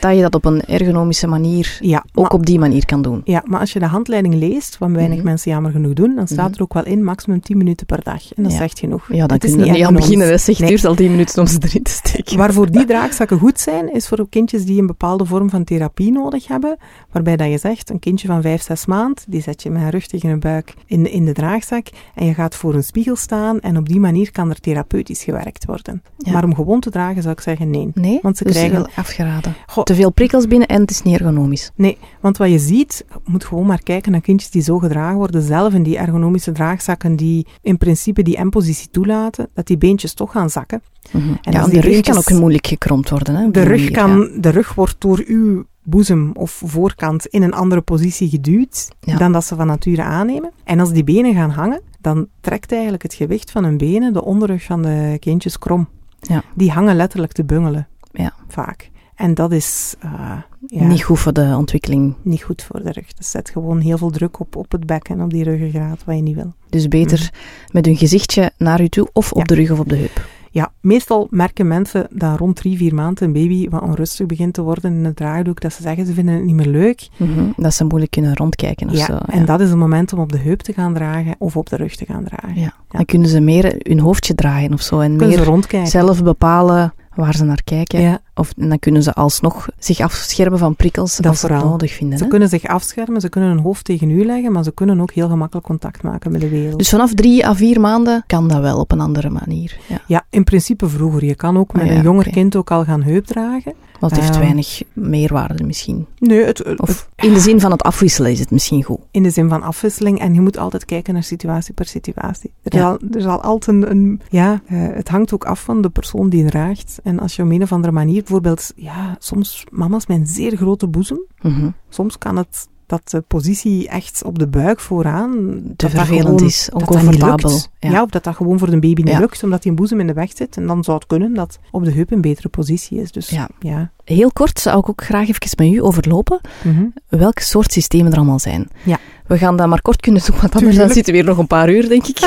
[0.00, 3.20] dat je dat op een ergonomische manier ja, ook maar, op die manier kan doen.
[3.24, 5.24] Ja, maar als je de handleiding leest, wat weinig mm -hmm.
[5.24, 6.54] mensen jammer genoeg doen, dan staat mm -hmm.
[6.54, 8.34] er ook wel in maximum 10 minuten per dag.
[8.34, 8.58] En dat ja.
[8.58, 9.12] zegt genoeg.
[9.12, 10.30] Ja, dat kun je niet aan beginnen.
[10.30, 10.68] Het nee.
[10.68, 12.36] duurt al 10 minuten om ze erin te steken.
[12.36, 16.48] Waarvoor die draagzakken goed zijn, is voor kindjes die een bepaalde vorm van therapie nodig
[16.48, 16.76] hebben,
[17.12, 19.90] waarbij dat je zegt, een kindje van 5, 6 maand, die zet je met een
[19.90, 23.60] rug tegen een buik in, in de draagzak en je gaat voor een spiegel staan
[23.60, 26.02] en op die manier manier kan er therapeutisch gewerkt worden.
[26.18, 26.32] Ja.
[26.32, 27.90] Maar om gewoon te dragen zou ik zeggen nee.
[27.94, 29.54] Nee, Want ze dus krijgen- wel afgeraden.
[29.66, 29.84] Goh.
[29.84, 31.70] Te veel prikkels binnen en het is niet ergonomisch.
[31.74, 35.16] Nee, want wat je ziet, je moet gewoon maar kijken naar kindjes die zo gedragen
[35.16, 40.14] worden, zelf in die ergonomische draagzakken die in principe die M-positie toelaten, dat die beentjes
[40.14, 40.82] toch gaan zakken.
[41.12, 41.28] Mhm.
[41.42, 43.34] En ja, de die rug beentjes- kan ook moeilijk gekromd worden.
[43.34, 47.52] Hè, De rug, manier, kan, de rug wordt door uw boezem of voorkant in een
[47.52, 49.16] andere positie geduwd Ja.
[49.16, 50.50] dan dat ze van nature aannemen.
[50.64, 51.80] En als die benen gaan hangen,
[52.14, 55.88] dan trekt eigenlijk het gewicht van hun benen de onderrug van de kindjes krom.
[56.20, 56.42] Ja.
[56.54, 58.32] Die hangen letterlijk te bungelen, Ja.
[58.48, 58.90] vaak.
[59.14, 60.84] En dat is eh, Ja.
[60.86, 62.14] Niet goed voor de ontwikkeling.
[62.22, 63.12] niet goed voor de rug.
[63.14, 66.16] Dat zet gewoon heel veel druk op, op het bek en op die ruggengraat, wat
[66.16, 66.52] je niet wil.
[66.68, 67.30] Dus beter
[67.72, 69.44] met hun gezichtje naar u toe of op Ja.
[69.44, 70.26] de rug of op de heup.
[70.50, 74.62] Ja, meestal merken mensen dat rond drie, vier maanden een baby wat onrustig begint te
[74.62, 77.08] worden in het draagdoek, dat ze zeggen ze vinden het niet meer leuk.
[77.16, 77.30] Mhm.
[77.56, 79.16] Dat ze moeilijk kunnen rondkijken of Ja, zo.
[79.26, 81.76] en dat is het moment om op de heup te gaan dragen of op de
[81.76, 82.60] rug te gaan dragen.
[82.60, 82.72] Ja.
[82.88, 85.00] Dan kunnen ze meer hun hoofdje draaien of zo.
[85.00, 85.90] En Kunnen meer rondkijken.
[85.90, 88.00] zelf bepalen waar ze naar kijken.
[88.00, 91.64] Ja, Of, en dan kunnen ze alsnog zich afschermen van prikkels Dat als ze het
[91.64, 92.18] nodig vinden.
[92.18, 92.30] ze hè.
[92.30, 95.28] kunnen zich afschermen, ze kunnen hun hoofd tegen u leggen, maar ze kunnen ook heel
[95.28, 96.78] gemakkelijk contact maken met de wereld.
[96.78, 99.76] Dus vanaf drie à vier maanden kan dat wel op een andere manier.
[99.86, 100.00] Ja.
[100.06, 101.24] ja, in principe vroeger.
[101.24, 103.72] Je kan ook met Ah, ja, een jonger kind ook al gaan heupdragen.
[104.00, 104.42] Want het heeft Ehm.
[104.44, 106.06] weinig meerwaarde misschien.
[106.18, 108.98] Nee, het, het- Of in de zin van het afwisselen is het misschien goed.
[109.10, 110.20] in de zin van afwisseling.
[110.20, 112.52] En je moet altijd kijken naar situatie per situatie.
[112.62, 112.80] Er, Ja.
[112.80, 113.90] zal, er zal altijd een...
[113.90, 116.98] een- ja, eh, het hangt ook af van de persoon die draagt.
[117.02, 120.56] En als je op een of andere manier, bijvoorbeeld, ja, soms mama's met een zeer
[120.56, 121.20] grote boezem.
[121.40, 121.68] Mhm.
[121.88, 125.30] Soms kan het dat de positie echt op de buik vooraan...
[125.30, 127.60] Te dat dat vervelend gewoon- is, dat niet oncomfortabel.
[127.78, 127.90] Ja.
[127.90, 128.02] Ja.
[128.02, 129.18] of dat dat gewoon voor de baby niet Ja.
[129.18, 130.56] lukt, omdat die boezem in de weg zit.
[130.56, 133.12] En dan zou het kunnen dat op de heup een betere positie is.
[133.12, 133.48] Dus Ja.
[133.60, 133.90] ja.
[134.04, 136.84] Heel kort zou ik ook graag even met u overlopen Mhm.
[137.08, 138.68] welke soort systemen er allemaal zijn.
[138.84, 138.98] Ja.
[139.26, 141.46] We gaan dat maar kort kunnen doen, want anders dan zitten we hier nog een
[141.46, 142.18] paar uur, denk ik.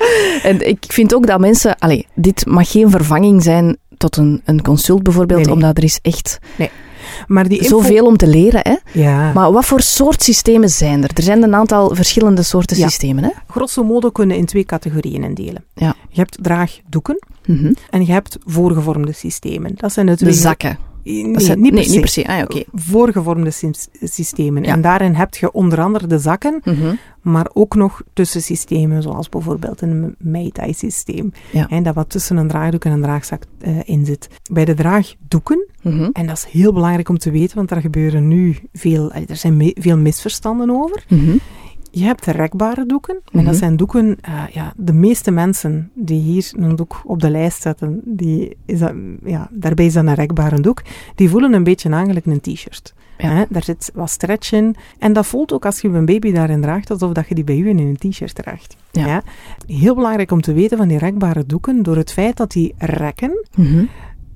[0.42, 1.78] en ik vind ook dat mensen...
[1.78, 3.76] Allee, dit mag geen vervanging zijn
[4.10, 5.54] tot een, een consult bijvoorbeeld, Nee, nee.
[5.56, 6.38] omdat er is echt
[7.26, 8.60] Maar die info- zoveel om te leren.
[8.62, 9.00] Hè?
[9.00, 9.32] Ja.
[9.32, 11.10] Maar wat voor soort systemen zijn er?
[11.14, 12.88] Er zijn een aantal verschillende soorten Ja.
[12.88, 13.24] systemen.
[13.24, 13.30] Hè?
[13.48, 15.64] grosso modo kunnen in twee categorieën indelen.
[15.74, 15.94] Ja.
[16.08, 17.72] Je hebt draagdoeken Mhm.
[17.90, 19.72] en je hebt voorgevormde systemen.
[19.76, 20.78] Dat zijn de De zakken.
[21.04, 22.26] Nee, Dat zijn, niet per nee, niet per se.
[22.26, 22.62] Ah, ja, oké.
[22.72, 24.62] Voorgevormde sys- systemen.
[24.62, 24.72] Ja.
[24.72, 26.94] En daarin heb je onder andere de zakken, Mhm.
[27.22, 31.32] maar ook nog tussensystemen, zoals bijvoorbeeld een Meitai-systeem.
[31.52, 31.66] Ja.
[31.68, 34.28] Hè, dat wat tussen een draagdoek en een draagzak eh, in zit.
[34.52, 36.08] Bij de draagdoeken, Mhm.
[36.12, 39.36] en dat is heel belangrijk om te weten, want daar gebeuren nu veel, eh, er
[39.36, 41.04] zijn me- veel misverstanden over.
[41.08, 41.36] Mhm.
[41.94, 43.14] Je hebt rekbare doeken.
[43.14, 43.44] En Mhm.
[43.44, 47.62] dat zijn doeken, eh, ja, de meeste mensen die hier een doek op de lijst
[47.62, 48.92] zetten, die is dat,
[49.24, 50.82] ja, daarbij is dat een rekbare doek,
[51.14, 52.94] die voelen een beetje aan gelijk een t-shirt.
[53.18, 53.28] Ja.
[53.30, 54.74] Hè, daar zit wat stretch in.
[54.98, 57.56] En dat voelt ook als je een baby daarin draagt, alsof dat je die bij
[57.58, 58.76] u in een t-shirt draagt.
[58.90, 59.22] Ja.
[59.66, 63.46] Heel belangrijk om te weten van die rekbare doeken, door het feit dat die rekken,
[63.56, 63.84] Mhm.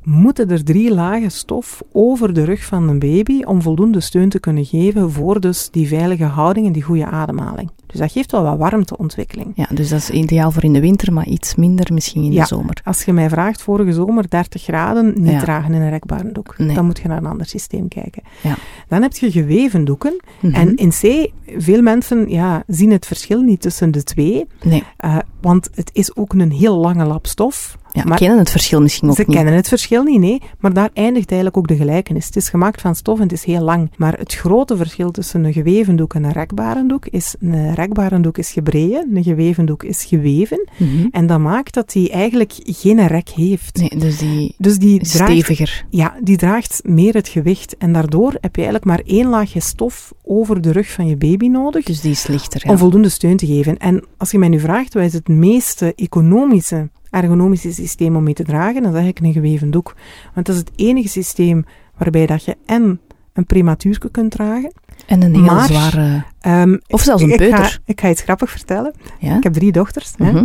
[0.08, 4.40] Moeten er drie lagen stof over de rug van een baby om voldoende steun te
[4.40, 7.70] kunnen geven voor dus die veilige houding en die goede ademhaling.
[7.86, 9.52] Dus dat geeft wel wat warmteontwikkeling.
[9.54, 12.40] Ja, dus dat is ideaal voor in de winter, maar iets minder misschien in Ja.
[12.42, 12.80] de zomer.
[12.84, 15.40] Als je mij vraagt, vorige zomer 30 graden, niet Ja.
[15.40, 16.58] dragen in een rekbare doek.
[16.58, 16.74] Nee.
[16.74, 18.22] Dan moet je naar een ander systeem kijken.
[18.42, 18.54] Ja.
[18.88, 20.20] Dan heb je geweven doeken.
[20.40, 20.54] Mhm.
[20.54, 24.46] En in C, veel mensen ja, zien het verschil niet tussen de twee.
[24.62, 27.78] Nee, eh, want het is ook een heel lange lap stof.
[27.98, 29.36] Ja, Maar- kennen het verschil misschien ook Ze niet.
[29.36, 30.42] kennen het verschil niet, nee.
[30.58, 32.26] Maar daar eindigt eigenlijk ook de gelijkenis.
[32.26, 33.90] Het is gemaakt van stof en het is heel lang.
[33.96, 37.34] Maar het grote verschil tussen een geweven doek en een rekbare doek is...
[37.40, 40.68] Een rekbare doek is gebreien, een geweven doek is geweven.
[40.76, 41.06] Mhm.
[41.10, 43.76] En dat maakt dat die eigenlijk geen rek heeft.
[43.78, 45.84] Nee, dus die Dus die is draagt, steviger.
[45.90, 47.76] ja, die draagt meer het gewicht.
[47.76, 51.46] En daardoor heb je eigenlijk maar één laagje stof over de rug van je baby
[51.48, 52.60] nodig Dus die is lichter.
[52.64, 52.70] Ja.
[52.70, 53.76] om voldoende steun te geven.
[53.78, 58.34] En als je mij nu vraagt, wat is het meeste economische, ergonomische systeem om mee
[58.34, 59.94] te dragen, dan zeg ik een geweven doek.
[60.34, 61.64] Want dat is het enige systeem
[61.96, 63.00] waarbij dat je en
[63.32, 64.72] een prematuurke kunt dragen.
[65.06, 66.24] En een heel Maar- zware...
[66.40, 67.64] Ehm, Of zelfs een ik peuter.
[67.64, 68.94] Ga, ik ga iets grappig vertellen.
[69.18, 69.36] Ja?
[69.36, 70.14] Ik heb drie dochters.
[70.16, 70.42] hè.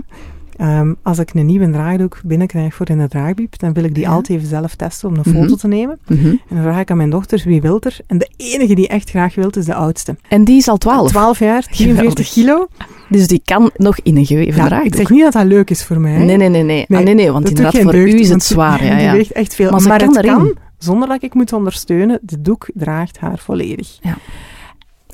[0.58, 4.04] Ehm, als ik een nieuwe draagdoek binnenkrijg voor in de draagbiep, dan wil ik die
[4.04, 4.10] Ja.
[4.10, 5.42] altijd even zelf testen om een Mhm.
[5.42, 6.00] foto te nemen.
[6.08, 6.26] Mhm.
[6.28, 7.98] En dan vraag ik aan mijn dochters, wie wil er?
[8.08, 10.16] En de enige die echt graag wil, is de oudste.
[10.28, 11.10] En die is al 12.
[11.10, 12.68] 12 jaar, 43 kilo.
[13.10, 14.88] Dus die kan nog in een geweven Ja, draagdoek.
[14.92, 16.18] ik zeg niet dat dat leuk is voor mij.
[16.18, 16.64] Nee, nee, nee.
[16.64, 16.86] nee.
[16.88, 18.84] Nee, ah, nee, nee want inderdaad, voor deugd, u is het zwaar.
[18.86, 19.12] Ja, Die ja.
[19.12, 19.72] weegt echt veel.
[19.72, 20.32] Maar kan het erin.
[20.38, 24.00] kan, zonder dat ik moet ondersteunen, de doek draagt haar volledig.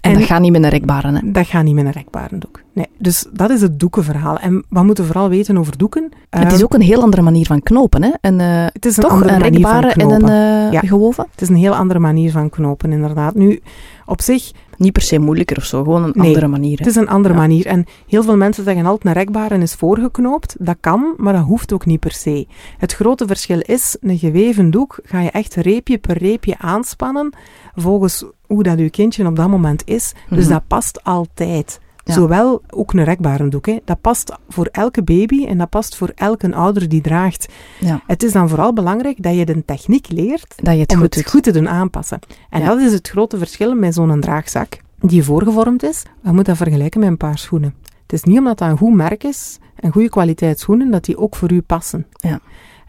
[0.02, 1.12] En, En- dat gaat niet met een rekbare.
[1.12, 1.32] Hè.
[1.32, 2.62] Dat gaat niet met een rekbare doek.
[2.74, 2.86] Nee.
[2.98, 4.38] Dus dat is het doekenverhaal.
[4.38, 6.12] En wat moeten we vooral weten over doeken?
[6.30, 8.04] het is Ehm, ook een heel andere manier van knopen.
[8.04, 8.10] Hè.
[8.22, 10.80] Een, eh, het is een toch andere een manier van rekbare en een eh, Ja.
[10.80, 11.28] gewoven.
[11.32, 13.36] Het is een heel andere manier van knopen, inderdaad.
[13.36, 13.62] Nu,
[14.06, 16.78] op zich, niet per se moeilijker of zo, gewoon een Nee, andere manier.
[16.78, 16.84] hè.
[16.86, 17.40] Het is een andere Ja.
[17.40, 17.66] manier.
[17.66, 20.56] En heel veel mensen zeggen altijd een rekbare is voorgeknoopt.
[20.60, 22.48] Dat kan, maar dat hoeft ook niet per se.
[22.78, 27.34] Het grote verschil is, een geweven doek ga je echt reepje per reepje aanspannen
[27.76, 30.14] volgens hoe dat je kindje op dat moment is.
[30.30, 30.54] Dus Mhm.
[30.54, 31.80] dat past altijd.
[32.10, 32.16] Ja.
[32.16, 33.66] Zowel ook een rekbare doek.
[33.66, 33.78] Hè.
[33.86, 37.54] Dat past voor elke baby en dat past voor elke ouder die draagt.
[37.80, 38.02] Ja.
[38.08, 41.06] Het is dan vooral belangrijk dat je de techniek leert Dat je het om goed
[41.06, 41.32] het doet.
[41.32, 42.20] goed te doen aanpassen.
[42.50, 42.68] En Ja.
[42.68, 46.04] dat is het grote verschil met zo'n draagzak die voorgevormd is.
[46.24, 47.74] Je moet dat vergelijken met een paar schoenen.
[48.02, 51.18] Het is niet omdat dat een goed merk is, een goede kwaliteit schoenen, dat die
[51.18, 52.06] ook voor u passen.
[52.12, 52.40] Ja.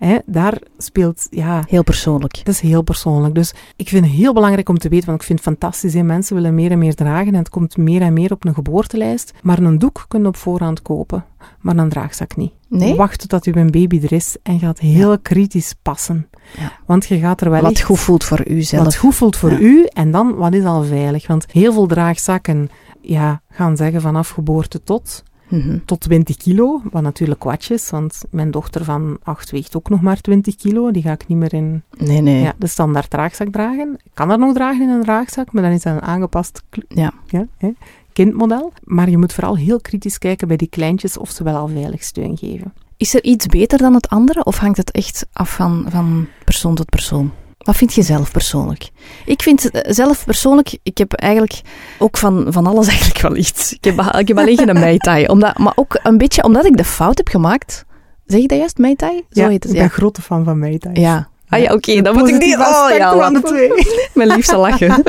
[0.00, 2.34] Hè, daar speelt, ja, Heel persoonlijk.
[2.44, 3.34] dat is heel persoonlijk.
[3.34, 6.02] Dus ik vind het heel belangrijk om te weten, want ik vind het fantastisch, hè,
[6.02, 9.32] mensen willen meer en meer dragen en het komt meer en meer op een geboortelijst.
[9.42, 11.24] Maar een doek kun je op voorhand kopen,
[11.60, 12.52] maar een draagzak niet.
[12.68, 12.94] Nee?
[12.94, 16.28] Wacht totdat uw baby er is en gaat heel kritisch passen.
[16.58, 16.72] Ja.
[16.86, 18.84] Want je gaat er wel Wat echt- goed voelt voor u zelf.
[18.84, 19.58] wat goed voelt voor Ja.
[19.58, 21.26] u en dan wat is al veilig.
[21.26, 22.70] Want heel veel draagzakken
[23.00, 25.78] ja, gaan zeggen vanaf geboorte tot, Mhm.
[25.84, 26.82] tot 20 kilo.
[26.90, 30.90] Wat natuurlijk kwats is, want mijn dochter van 8 weegt ook nog maar 20 kilo.
[30.90, 32.42] Die ga ik niet meer in Nee, nee.
[32.42, 33.98] ja, de standaard draagzak dragen.
[34.02, 37.12] Ik kan dat nog dragen in een draagzak, maar dan is dat een aangepast Ja.
[37.26, 37.70] ja, hè,
[38.12, 38.72] kindmodel.
[38.84, 42.02] Maar je moet vooral heel kritisch kijken bij die kleintjes of ze wel al veilig
[42.02, 42.72] steun geven.
[42.96, 46.74] Is er iets beter dan het andere of hangt het echt af van, van persoon
[46.74, 47.30] tot persoon?
[47.60, 48.90] Wat vind je zelf persoonlijk?
[49.24, 51.60] Ik vind eh, zelf persoonlijk, ik heb eigenlijk
[51.98, 53.72] ook van, van alles eigenlijk wel iets.
[53.72, 55.26] Ik heb, ik heb alleen geen Mai Tai.
[55.26, 57.84] Omdat, maar ook een beetje omdat ik de fout heb gemaakt.
[58.26, 59.24] Zeg je dat juist, Mai Tai?
[59.30, 59.84] Zo ja, heet het, ik ja.
[59.84, 60.98] ben grote fan van thuis.
[60.98, 61.28] Ja.
[61.48, 62.56] Ah ja, oké, dan moet ik niet...
[62.56, 63.70] Oh ja, van de twee.
[64.14, 65.02] mijn liefste lachen.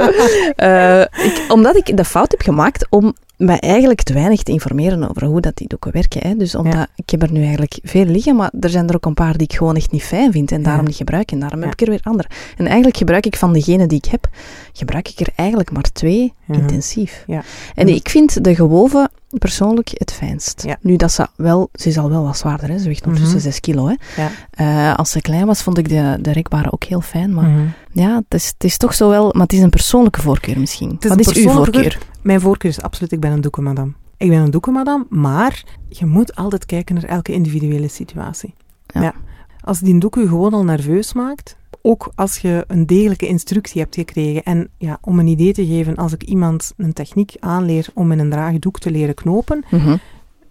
[0.55, 5.09] Eh, ik, omdat ik de fout heb gemaakt om mij eigenlijk te weinig te informeren
[5.09, 6.27] over hoe dat die doeken werken.
[6.27, 6.35] Hè.
[6.35, 6.87] Dus omdat, Ja.
[6.95, 9.47] ik heb er nu eigenlijk veel liggen, maar er zijn er ook een paar die
[9.47, 10.87] ik gewoon echt niet fijn vind en daarom Ja.
[10.87, 11.31] niet gebruik.
[11.31, 11.65] En daarom Ja.
[11.65, 12.29] heb ik er weer andere.
[12.57, 14.27] En eigenlijk gebruik ik van degene die ik heb,
[14.73, 16.33] gebruik ik er eigenlijk maar twee.
[16.53, 17.23] Intensief.
[17.27, 17.43] Ja.
[17.75, 20.63] En ik vind de gewoven persoonlijk het fijnst.
[20.65, 20.77] Ja.
[20.81, 22.77] Nu, dat ze wel, ze is al wel wat zwaarder, hè.
[22.77, 23.47] ze weegt ondertussen Mhm.
[23.47, 23.87] 6 kilo.
[23.87, 23.95] Hè.
[24.21, 24.29] Ja.
[24.51, 27.65] Eh, als ze klein was, vond ik de, de rekbare ook heel fijn, maar Mhm.
[27.91, 30.95] ja, het is, het is toch zo wel, maar het is een persoonlijke voorkeur misschien.
[30.99, 31.97] is Wat is uw voorkeur?
[32.21, 33.95] Mijn voorkeur is absoluut, ik ben een doekenmadam.
[34.17, 38.53] Ik ben een doekenmadam, maar je moet altijd kijken naar elke individuele situatie.
[38.87, 39.13] Ja.
[39.61, 43.95] Als die doek je gewoon al nerveus maakt, ook als je een degelijke instructie hebt
[43.95, 44.43] gekregen.
[44.43, 48.19] En ja, om een idee te geven, als ik iemand een techniek aanleer om in
[48.19, 49.97] een draagdoek te leren knopen, Mhm.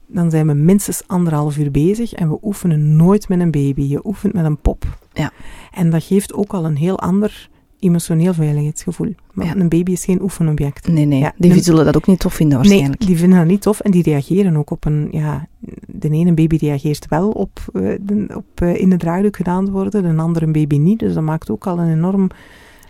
[0.06, 3.82] dan zijn we minstens anderhalf uur bezig en we oefenen nooit met een baby.
[3.82, 4.98] Je oefent met een pop.
[5.12, 5.32] Ja.
[5.70, 7.48] En dat geeft ook al een heel ander
[7.80, 9.14] emotioneel veiligheidsgevoel.
[9.32, 9.56] Maar Ja.
[9.56, 10.88] een baby is geen oefenobject.
[10.88, 12.98] Nee, nee, Ja, die zullen dat ook niet tof vinden waarschijnlijk.
[12.98, 15.08] Nee, die vinden dat niet tof en die reageren ook op een...
[15.10, 15.46] Ja,
[15.86, 19.70] de ene baby reageert wel op, eh, de, op eh, in de draagdoek gedaan te
[19.70, 20.98] worden, de andere baby niet.
[20.98, 22.30] Dus dat maakt ook al een enorm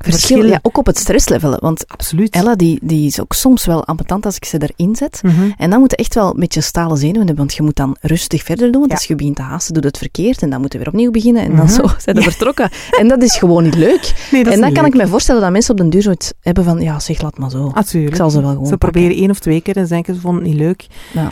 [0.05, 1.57] Verschil, ja, ook op het stresslevel.
[1.61, 2.34] Want Absoluut.
[2.34, 5.20] Ella, die, die is ook soms wel ambetant als ik ze erin zet.
[5.22, 5.51] Mhm.
[5.57, 7.96] En dan moet je echt wel een beetje stalen zenuwen hebben, want je moet dan
[8.01, 8.80] rustig verder doen.
[8.80, 8.96] Want Ja.
[8.96, 11.11] als je begint te haasten, doe je het verkeerd en dan moeten we weer opnieuw
[11.11, 11.74] beginnen en dan Mhm.
[11.74, 12.70] zo zijn we vertrokken.
[12.98, 14.12] En dat is gewoon niet leuk.
[14.32, 14.92] Nee, dat en dan kan leuk.
[14.94, 17.51] ik me voorstellen dat mensen op den duur zoiets hebben van, ja zeg, laat maar
[17.51, 17.70] zo.
[17.74, 18.12] Natuurlijk.
[18.12, 18.90] Ik zal ze wel gewoon Ze pakken.
[18.92, 20.86] proberen één of twee keer en ze denken ze vonden het niet leuk.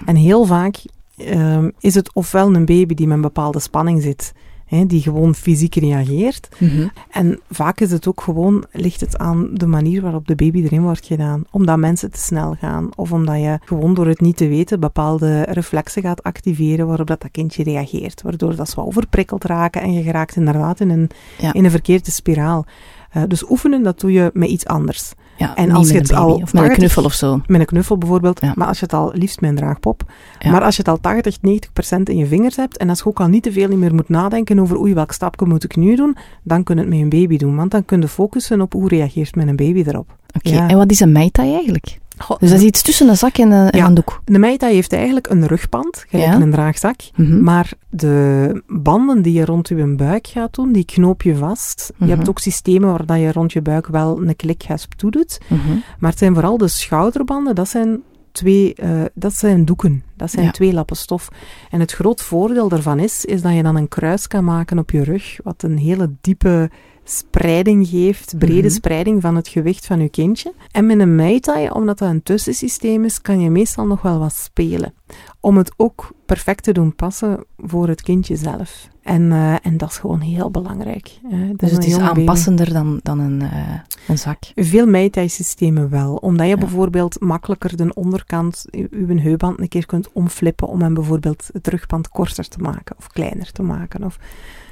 [0.06, 0.76] En heel vaak
[1.16, 4.32] ehm, is het ofwel een baby die met een bepaalde spanning zit,
[4.68, 6.48] hè, die gewoon fysiek reageert.
[6.58, 6.86] Mhm.
[7.10, 10.82] En vaak is het ook gewoon, ligt het aan de manier waarop de baby erin
[10.82, 11.42] wordt gedaan.
[11.50, 12.88] Omdat mensen te snel gaan.
[12.96, 17.20] Of omdat je gewoon door het niet te weten bepaalde reflexen gaat activeren waarop dat,
[17.20, 18.22] dat kindje reageert.
[18.22, 21.52] Waardoor dat ze wat overprikkeld raken en je geraakt inderdaad in een, Ja.
[21.52, 22.66] in een verkeerde spiraal.
[23.10, 25.12] Eh, dus oefenen, dat doe je met iets anders.
[25.38, 27.40] Ja, En als je het baby, al Of met een 80 knuffel of zo.
[27.46, 28.40] Met een knuffel bijvoorbeeld.
[28.40, 28.52] Ja.
[28.56, 30.02] Maar als je het al, liefst met een draagpop.
[30.38, 30.50] Ja.
[30.50, 33.06] Maar als je het al 80, 90 procent in je vingers hebt en als je
[33.06, 35.96] ook al niet te veel meer moet nadenken over oei, welk stapje moet ik nu
[35.96, 37.56] doen, dan kun je het met een baby doen.
[37.56, 40.16] Want dan kun je focussen op hoe reageert mijn baby erop.
[40.36, 41.98] Oké, en wat is een meitai eigenlijk?
[42.38, 43.86] Dus dat is iets tussen een zak en een, en Ja.
[43.86, 44.20] een doek.
[44.24, 46.40] De meita heeft eigenlijk een rugpand, gelijk Ja.
[46.40, 46.96] een draagzak.
[47.16, 47.42] Mhm.
[47.42, 51.92] Maar de banden die je rond je buik gaat doen, die knoop je vast.
[51.96, 52.10] Mhm.
[52.10, 55.38] Je hebt ook systemen waar dat je rond je buik wel een klikgesp toedoet.
[55.48, 55.60] Mhm.
[55.98, 58.02] Maar het zijn vooral de schouderbanden, dat zijn
[58.32, 60.02] twee, eh, dat zijn doeken.
[60.16, 60.50] Dat zijn Ja.
[60.50, 61.28] twee lappen stof.
[61.70, 64.90] En het groot voordeel daarvan is, is dat je dan een kruis kan maken op
[64.90, 66.70] je rug, wat een hele diepe
[67.10, 68.70] spreiding geeft, brede Mhm.
[68.76, 70.52] spreiding van het gewicht van je kindje.
[70.72, 74.34] En met een meitai, omdat dat een tussensysteem is, kan je meestal nog wel wat
[74.34, 74.92] spelen.
[75.40, 78.88] Om het ook perfect te doen passen voor het kindje zelf.
[79.02, 81.18] En, eh, en dat is gewoon heel belangrijk.
[81.28, 81.52] hè.
[81.56, 82.18] Dus het is baby.
[82.18, 83.74] aanpassender dan, dan een, eh,
[84.08, 84.38] een zak.
[84.54, 86.14] Veel meitai-systemen wel.
[86.14, 86.58] Omdat je Ja.
[86.58, 92.08] bijvoorbeeld makkelijker de onderkant, uw heupband een keer kunt omflippen om hem bijvoorbeeld het rugband
[92.08, 94.04] korter te maken of kleiner te maken.
[94.04, 94.18] Of,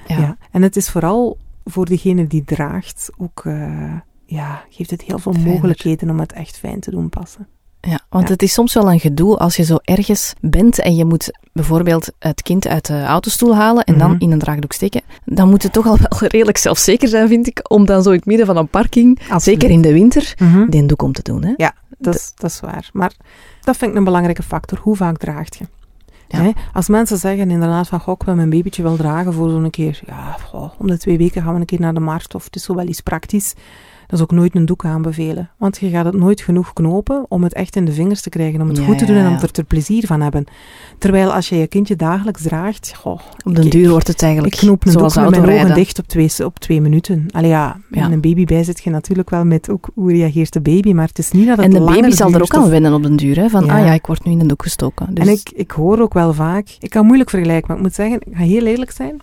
[0.06, 0.18] ja.
[0.18, 0.36] Ja.
[0.50, 1.38] En het is vooral
[1.68, 3.92] voor degene die draagt ook, eh,
[4.24, 5.52] ja, geeft het heel veel Fijner.
[5.52, 7.46] mogelijkheden om het echt fijn te doen passen.
[7.80, 8.32] Ja, want Ja.
[8.32, 12.12] het is soms wel een gedoe als je zo ergens bent en je moet bijvoorbeeld
[12.18, 14.22] het kind uit de autostoel halen en dan Mhm.
[14.22, 15.02] in een draagdoek steken.
[15.24, 18.16] Dan moet het toch al wel redelijk zelfzeker zijn, vind ik, om dan zo in
[18.16, 19.42] het midden van een parking, Absoluut.
[19.42, 20.34] zeker in de winter,
[20.68, 21.44] die doek om te doen.
[21.44, 21.52] Hè?
[21.56, 22.90] Ja, dat is, dat is waar.
[22.92, 23.12] Maar
[23.60, 24.78] dat vind ik een belangrijke factor.
[24.82, 25.64] Hoe vaak draagt je?
[26.28, 26.52] Ja.
[26.72, 30.00] Als mensen zeggen inderdaad van, goh, ik wil mijn babytje wel dragen voor zo'n keer,
[30.06, 30.36] ja,
[30.78, 32.74] om de twee weken gaan we een keer naar de markt of het is zo
[32.74, 33.54] wel iets praktisch.
[34.06, 35.50] Dat is ook nooit een doek aanbevelen.
[35.56, 38.60] Want je gaat het nooit genoeg knopen om het echt in de vingers te krijgen,
[38.60, 40.44] om het Ja, goed te doen ja, en om er plezier van hebben.
[40.98, 44.60] Terwijl als je je kindje dagelijks draagt, goh, Op den duur wordt het eigenlijk ik
[44.60, 47.26] knoop een zoals doek met mijn ogen dicht op twee, op twee minuten.
[47.30, 48.10] Allee ja, met Ja.
[48.10, 51.18] een baby bij zit je natuurlijk wel met ook hoe reageert de baby, maar het
[51.18, 53.36] is niet dat het En de baby zal er ook aan wennen op den duur.
[53.36, 53.48] Hè?
[53.48, 53.78] Van, Ja.
[53.78, 55.14] ah ja, ik word nu in een doek gestoken.
[55.14, 57.94] Dus En ik, ik hoor ook wel vaak, ik kan moeilijk vergelijken, maar ik moet
[57.94, 59.20] zeggen, ik ga heel eerlijk zijn.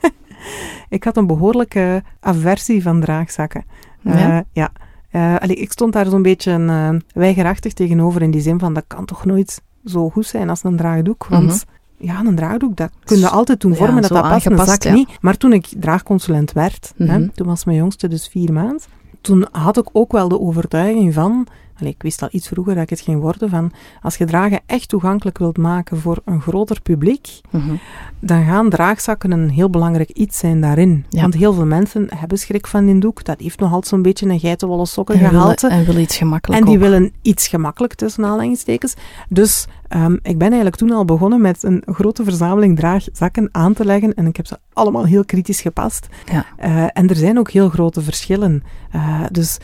[0.88, 3.64] ik had een behoorlijke aversie van draagzakken.
[4.02, 4.44] Ja?
[4.52, 4.70] Ja.
[5.10, 8.84] Eh, allee, ik stond daar zo'n beetje eh, weigerachtig tegenover in die zin van, dat
[8.86, 11.26] kan toch nooit zo goed zijn als een draagdoek.
[11.26, 11.64] Want
[11.96, 14.82] ja, een draagdoek, dat kun je altijd doen Ja, vormen, dat dat past, een zak
[14.82, 14.92] ja.
[14.92, 15.08] niet.
[15.20, 17.28] Maar toen ik draagconsulent werd, hè, Mhm.
[17.34, 18.88] toen was mijn jongste dus vier maand,
[19.20, 21.46] toen had ik ook wel de overtuiging van,
[21.80, 23.72] allee, ik wist al iets vroeger dat ik het ging worden, van
[24.02, 27.74] als je dragen echt toegankelijk wilt maken voor een groter publiek, Mhm.
[28.20, 31.04] dan gaan draagzakken een heel belangrijk iets zijn daarin.
[31.08, 31.20] Ja.
[31.20, 33.24] Want heel veel mensen hebben schrik van die doek.
[33.24, 36.60] Dat heeft nog altijd zo'n beetje een geitenwolle sokken En, willen, en willen iets gemakkelijk
[36.60, 36.82] En die ook.
[36.82, 38.94] willen iets gemakkelijk tussen aanhalingstekens.
[39.28, 43.84] Dus ehm, ik ben eigenlijk toen al begonnen met een grote verzameling draagzakken aan te
[43.84, 44.14] leggen.
[44.14, 46.06] En ik heb ze allemaal heel kritisch gepast.
[46.32, 46.44] Ja.
[46.56, 48.62] Eh, en er zijn ook heel grote verschillen.
[48.90, 49.58] Eh, dus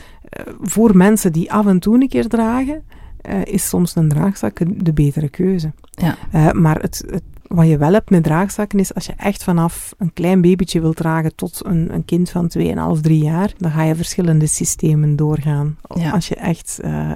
[0.61, 2.83] voor mensen die af en toe een keer dragen,
[3.21, 5.71] eh, is soms een draagzak de betere keuze.
[5.91, 6.15] Ja.
[6.31, 9.93] Eh, maar het, het, wat je wel hebt met draagzakken is, als je echt vanaf
[9.97, 13.83] een klein babytje wilt dragen tot een, een kind van 2,5, 3 jaar, dan ga
[13.83, 15.77] je verschillende systemen doorgaan.
[15.95, 16.11] Ja.
[16.11, 16.79] Als je echt...
[16.83, 17.11] eh,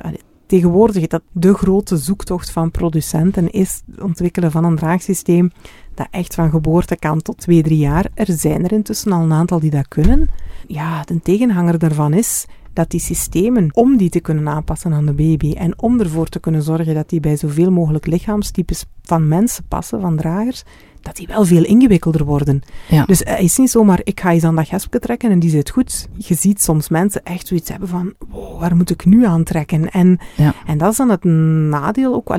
[0.52, 5.52] tegenwoordig dat de grote zoektocht van producenten is het ontwikkelen van een draagsysteem
[5.94, 8.06] dat echt van geboorte kan tot 2, 3 jaar.
[8.14, 10.30] Er zijn er intussen al een aantal die dat kunnen.
[10.68, 15.14] Ja, de tegenhanger daarvan is dat die systemen, om die te kunnen aanpassen aan de
[15.14, 19.64] baby en om ervoor te kunnen zorgen dat die bij zoveel mogelijk lichaamstypes van mensen
[19.68, 20.64] passen, van dragers,
[21.02, 22.62] dat die wel veel ingewikkelder worden.
[22.90, 23.06] Ja.
[23.06, 25.70] Dus het is niet zomaar, ik ga eens aan dat gespje trekken en die zit
[25.70, 26.08] goed.
[26.18, 29.90] Je ziet soms mensen echt zoiets hebben van, wow, waar moet ik nu aan trekken?
[29.92, 30.54] En, Ja.
[30.66, 32.36] en dat is dan het nadeel ook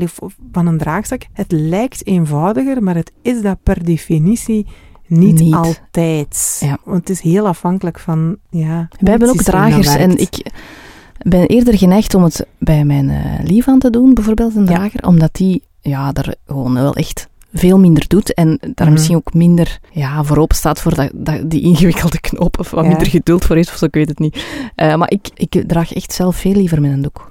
[0.52, 1.26] van een draagzak.
[1.32, 4.66] Het lijkt eenvoudiger, maar het is dat per definitie
[5.12, 5.54] niet, Niet.
[5.54, 6.56] altijd.
[6.60, 6.78] Ja.
[6.84, 8.88] Want het is heel afhankelijk van, ja...
[9.00, 10.46] Wij hebben ook dragers en ik
[11.22, 14.74] ben eerder geneigd om het bij mijn eh, lief aan te doen, bijvoorbeeld een Ja.
[14.74, 18.92] drager, omdat die ja, daar gewoon wel echt veel minder doet en daar Mhm.
[18.92, 22.82] misschien ook minder ja, voor open staat voor dat, dat, die ingewikkelde knopen, of wat
[22.84, 22.88] Ja.
[22.90, 24.44] minder geduld voor heeft of zo, ik weet het niet.
[24.74, 27.26] Eh, maar ik, ik draag echt zelf veel liever met een doek.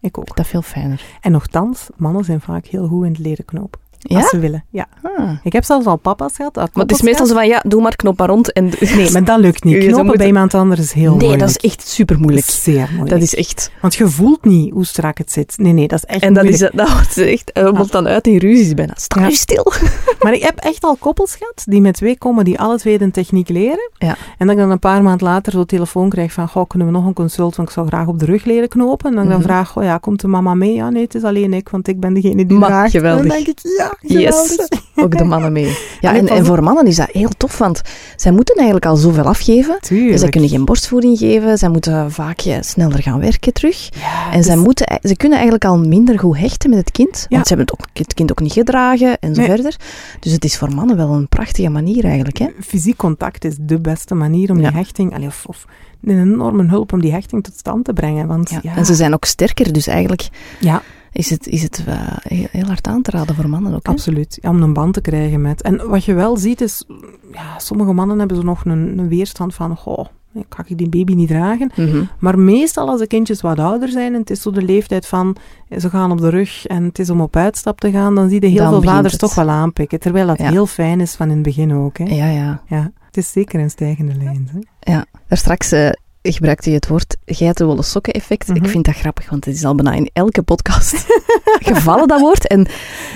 [0.00, 0.24] Ik ook.
[0.28, 1.02] Ik vind dat veel fijner.
[1.20, 3.80] En nogthans, mannen zijn vaak heel goed in het leren knopen.
[4.06, 4.16] Ja?
[4.16, 4.86] Als ze willen, ja.
[5.02, 5.30] Ah.
[5.42, 6.54] Ik heb zelfs al papa's gehad.
[6.54, 8.52] Maar het is meestal zo van, ja, doe maar, knop maar rond.
[8.52, 8.64] En
[8.96, 9.78] Nee, maar dat lukt niet.
[9.78, 11.38] Knopen moeten- bij iemand anders is heel nee, moeilijk.
[11.40, 12.46] dat is echt super moeilijk.
[12.46, 13.10] Zeer moeilijk.
[13.10, 13.70] Dat is echt...
[13.80, 15.54] Want je voelt niet hoe strak het zit.
[15.58, 17.50] Nee, nee, dat is echt En dat, is, dat wordt echt...
[17.54, 18.92] Dat wordt dan uit in ruzies bijna.
[18.96, 19.30] Sta Ja.
[19.30, 19.72] stil.
[20.22, 23.10] Maar ik heb echt al koppels gehad die met twee komen die alle twee de
[23.10, 23.90] techniek leren.
[23.98, 24.16] Ja.
[24.38, 26.94] En dat ik dan een paar maanden later zo'n telefoon krijg van, goh, kunnen we
[26.94, 29.10] nog een consult, want ik zou graag op de rug leren knopen.
[29.10, 29.46] En dan, dan Mhm.
[29.46, 30.74] vraag, oh ja, komt de mama mee?
[30.74, 33.22] Ja, nee, het is alleen ik, want ik ben degene die Maar geweldig.
[33.22, 33.93] En dan denk ik, ja.
[34.00, 34.68] Yes.
[34.94, 35.76] Ook de mannen mee.
[36.00, 37.82] Ja, Allee, en, voor mannen is dat heel tof, want
[38.16, 39.78] zij moeten eigenlijk al zoveel afgeven.
[39.80, 40.10] Tuurlijk.
[40.10, 43.88] Dus zij kunnen geen borstvoeding geven, zij moeten vaak ja, sneller gaan werken terug.
[43.98, 47.26] Ja, En zij, dus- moeten, ze kunnen eigenlijk al minder goed hechten met het kind,
[47.28, 49.50] want ze hebben het, ook, het kind ook niet gedragen en zo Nee.
[49.50, 49.76] verder.
[50.20, 52.38] Dus het is voor mannen wel een prachtige manier eigenlijk.
[52.38, 52.48] Hè?
[52.60, 55.64] Fysiek contact is de beste manier om die hechting, allee, of, of
[56.04, 58.26] een enorme hulp om die hechting tot stand te brengen.
[58.26, 60.28] Want ja, En ze zijn ook sterker, dus eigenlijk
[60.60, 60.82] ja
[61.14, 61.84] is het, is het
[62.22, 63.86] heel, heel hard aan te raden voor mannen ook.
[63.86, 63.92] Hè?
[63.92, 65.62] Absoluut, ja, om een band te krijgen met.
[65.62, 66.84] En wat je wel ziet is,
[67.32, 70.04] ja, sommige mannen hebben zo nog een, een weerstand van, goh,
[70.48, 71.70] kan ik die baby niet dragen?
[71.76, 72.02] Mhm.
[72.18, 75.36] Maar meestal als de kindjes wat ouder zijn, en het is zo de leeftijd van,
[75.78, 78.40] ze gaan op de rug en het is om op uitstap te gaan, dan zie
[78.40, 79.20] je heel Dan veel vaders het.
[79.20, 80.00] toch wel aanpikken.
[80.00, 80.50] Terwijl dat Ja.
[80.50, 81.98] heel fijn is van in het begin ook.
[81.98, 82.04] Hè?
[82.04, 82.62] Ja, ja.
[82.66, 84.48] Ja, het is zeker een stijgende lijn.
[84.52, 84.92] Hè?
[84.92, 85.90] Ja, daar straks eh,
[86.32, 88.48] gebruikte je het woord geitenwolle sokken effect.
[88.48, 88.64] Mhm.
[88.64, 91.06] Ik vind dat grappig, want het is al bijna in elke podcast
[91.72, 92.46] gevallen, dat woord.
[92.46, 92.66] En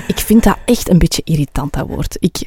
[0.07, 2.17] ik vind dat echt een beetje irritant, dat woord.
[2.21, 2.47] Ik,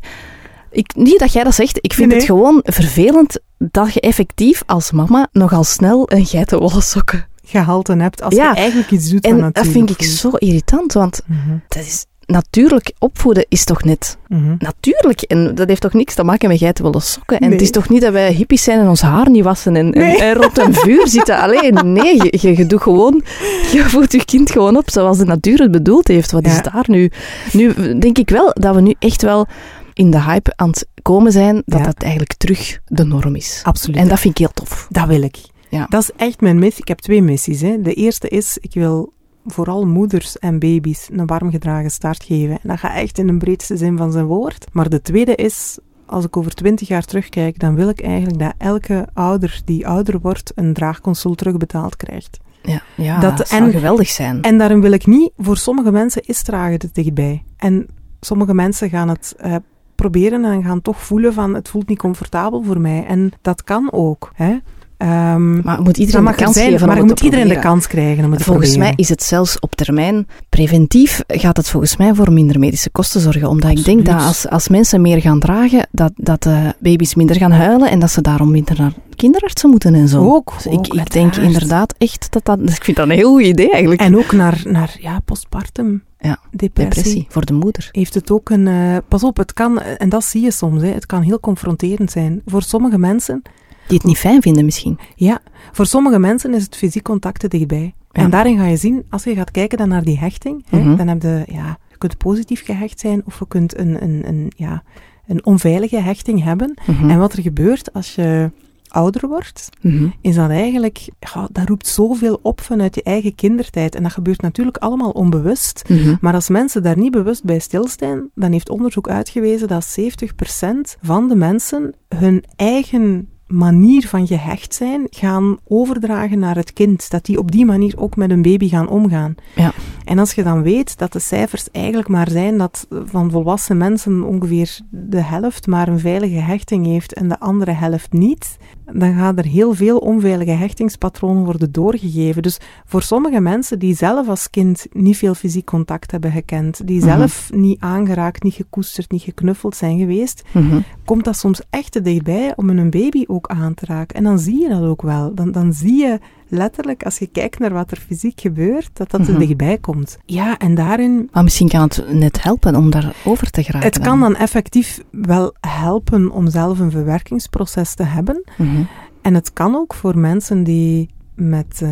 [0.72, 4.64] ik, niet dat jij dat zegt, ik vind Nee, het gewoon vervelend dat je effectief
[4.66, 7.30] als mama nogal snel een geitenwolle sokken...
[7.46, 8.50] Gehalte hebt als Ja.
[8.50, 11.58] je eigenlijk iets doet van En dat vind ik zo irritant, want Mhm.
[11.68, 14.56] dat is natuurlijk opvoeden is toch net Mhm.
[14.60, 15.22] natuurlijk.
[15.22, 17.38] En dat heeft toch niks te maken met geitenwolle sokken.
[17.40, 17.52] En Nee.
[17.52, 20.02] het is toch niet dat wij hippies zijn en ons haar niet wassen en, en,
[20.02, 20.22] Nee.
[20.22, 21.38] en rond een vuur zitten.
[21.40, 23.24] Alleen, nee, je, je, je doet gewoon,
[23.72, 26.32] je voedt je kind gewoon op zoals de natuur het bedoeld heeft.
[26.32, 26.52] Wat Ja.
[26.52, 27.12] is daar nu?
[27.54, 29.48] Nu denk ik wel dat we nu echt wel
[29.94, 31.86] in de hype aan het komen zijn dat Ja.
[31.86, 33.60] dat eigenlijk terug de norm is.
[33.64, 33.98] Absoluut.
[33.98, 34.88] En dat vind ik heel tof.
[34.90, 35.36] Dat wil ik.
[35.70, 35.86] Ja.
[35.90, 36.82] Dat is echt mijn missie.
[36.82, 37.62] Ik heb twee missies.
[37.62, 37.82] Hè.
[37.82, 39.14] De eerste is, ik wil
[39.46, 42.52] vooral moeders en baby's een warm gedragen start geven.
[42.62, 44.66] En dat gaat echt in de breedste zin van zijn woord.
[44.72, 48.54] Maar de tweede is, als ik over twintig jaar terugkijk, dan wil ik eigenlijk dat
[48.58, 52.38] elke ouder die ouder wordt, een draagconsult terugbetaald krijgt.
[52.64, 54.42] Ja, ja Dat- dat, zou en- geweldig zijn.
[54.42, 57.44] En daarom wil ik niet, voor sommige mensen is dragen te dichtbij.
[57.58, 57.88] En
[58.20, 59.56] sommige mensen gaan het eh,
[59.96, 63.06] proberen en gaan toch voelen van, het voelt niet comfortabel voor mij.
[63.06, 64.32] En dat kan ook.
[64.36, 64.58] Hè.
[65.02, 67.72] Ehm, maar moet iedereen de kans zijn, geven maar je moet iedereen de proberen.
[67.72, 71.70] kans krijgen om het te Volgens mij is het zelfs op termijn preventief gaat het
[71.70, 73.50] volgens mij voor minder medische kosten zorgen.
[73.50, 77.36] Omdat ik denk dat als, als mensen meer gaan dragen, dat, dat de baby's minder
[77.36, 80.34] gaan huilen en dat ze daarom minder naar kinderartsen moeten en zo.
[80.34, 82.60] Ook, Dus ook, ik, ik denk inderdaad echt dat dat...
[82.60, 84.02] dus Ik vind dat een heel goed idee eigenlijk.
[84.02, 86.94] En ook naar, naar ja, postpartum Ja, depressie.
[86.94, 87.90] Depressie voor de moeder.
[87.92, 88.68] Heeft het ook een...
[88.68, 92.12] eh, pas op, het kan, en dat zie je soms, hè, het kan heel confronterend
[92.12, 92.42] zijn.
[92.46, 93.42] Voor sommige mensen,
[93.88, 95.00] Die het niet fijn vinden misschien.
[95.16, 95.40] ja,
[95.72, 97.94] voor sommige mensen is het fysiek contact te dichtbij.
[98.12, 98.22] Ja.
[98.24, 100.96] En daarin ga je zien, als je gaat kijken dan naar die hechting, hè, Mhm.
[100.98, 104.52] dan heb je, ja, je kunt positief gehecht zijn of je kunt een, een, een,
[104.56, 104.84] ja,
[105.28, 106.74] een onveilige hechting hebben.
[106.86, 107.10] Mhm.
[107.10, 108.52] En wat er gebeurt als je
[108.88, 110.08] ouder wordt, Mhm.
[110.22, 113.96] is dat eigenlijk, ja, dat roept zoveel op vanuit je eigen kindertijd.
[113.96, 115.90] En dat gebeurt natuurlijk allemaal onbewust.
[116.22, 121.28] Maar als mensen daar niet bewust bij stilstaan, dan heeft onderzoek uitgewezen dat 70% van
[121.28, 127.10] de mensen hun eigen manier van gehecht zijn gaan overdragen naar het kind.
[127.10, 129.36] Dat die op die manier ook met een baby gaan omgaan.
[129.56, 129.74] Ja.
[130.12, 134.24] En als je dan weet dat de cijfers eigenlijk maar zijn dat van volwassen mensen
[134.24, 138.58] ongeveer de helft maar een veilige hechting heeft en de andere helft niet,
[138.94, 142.42] dan gaan er heel veel onveilige hechtingspatronen worden doorgegeven.
[142.42, 147.00] Dus voor sommige mensen die zelf als kind niet veel fysiek contact hebben gekend, die
[147.00, 147.08] Mhm.
[147.10, 150.80] zelf niet aangeraakt, niet gekoesterd, niet geknuffeld zijn geweest, Mhm.
[151.06, 154.16] komt dat soms echt te dichtbij om een baby ook aan te raken.
[154.16, 155.36] En dan zie je dat ook wel.
[155.36, 156.20] Dan, dan zie je
[156.52, 159.32] letterlijk, als je kijkt naar wat er fysiek gebeurt, dat dat Mhm.
[159.34, 160.18] er dichtbij komt.
[160.26, 161.30] Ja, en daarin...
[161.32, 163.88] Maar misschien kan het net helpen om daar over te geraken.
[163.88, 168.44] Het kan dan effectief wel helpen om zelf een verwerkingsproces te hebben.
[168.58, 168.84] Mhm.
[169.22, 171.92] En het kan ook voor mensen die met eh,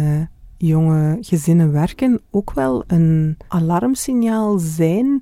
[0.57, 5.20] jonge gezinnen werken ook wel een alarmsignaal zijn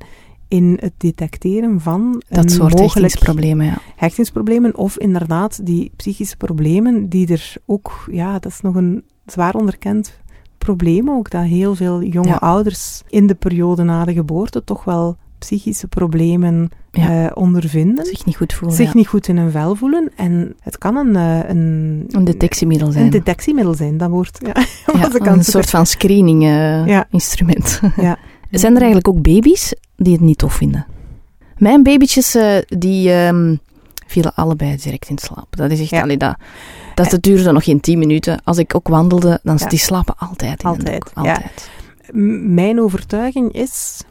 [0.48, 3.78] in het detecteren van Dat soort hechtingsproblemen, ja.
[3.96, 9.56] hechtingsproblemen of inderdaad die psychische problemen die er ook, ja, dat is nog een zwaar
[9.56, 10.20] onderkend
[10.58, 12.36] probleem ook, dat heel veel jonge Ja.
[12.36, 17.26] ouders in de periode na de geboorte toch wel psychische problemen Ja.
[17.26, 18.78] eh, ondervinden, Zich niet goed voelen.
[18.78, 18.92] zich ja.
[18.96, 23.04] niet goed in hun vel voelen en het kan een, eh, een, Een detectiemiddel zijn.
[23.06, 27.80] een detectiemiddel zijn, dat wordt, ja, een soort van screening-instrument.
[28.02, 28.18] Ja.
[28.52, 30.86] Zijn er eigenlijk ook baby's die het niet tof vinden?
[31.58, 33.56] Mijn babytjes, eh, die ehm,
[34.08, 35.56] vielen allebei direct in slaap.
[35.56, 36.02] Dat is echt, Ja.
[36.02, 36.36] allee, dat,
[36.98, 38.42] dat, dat duurde nog geen tien minuten.
[38.44, 41.12] Als ik ook wandelde, dan die slapen altijd in Altijd, doek.
[41.14, 41.70] Altijd.
[42.50, 44.02] Mijn overtuiging is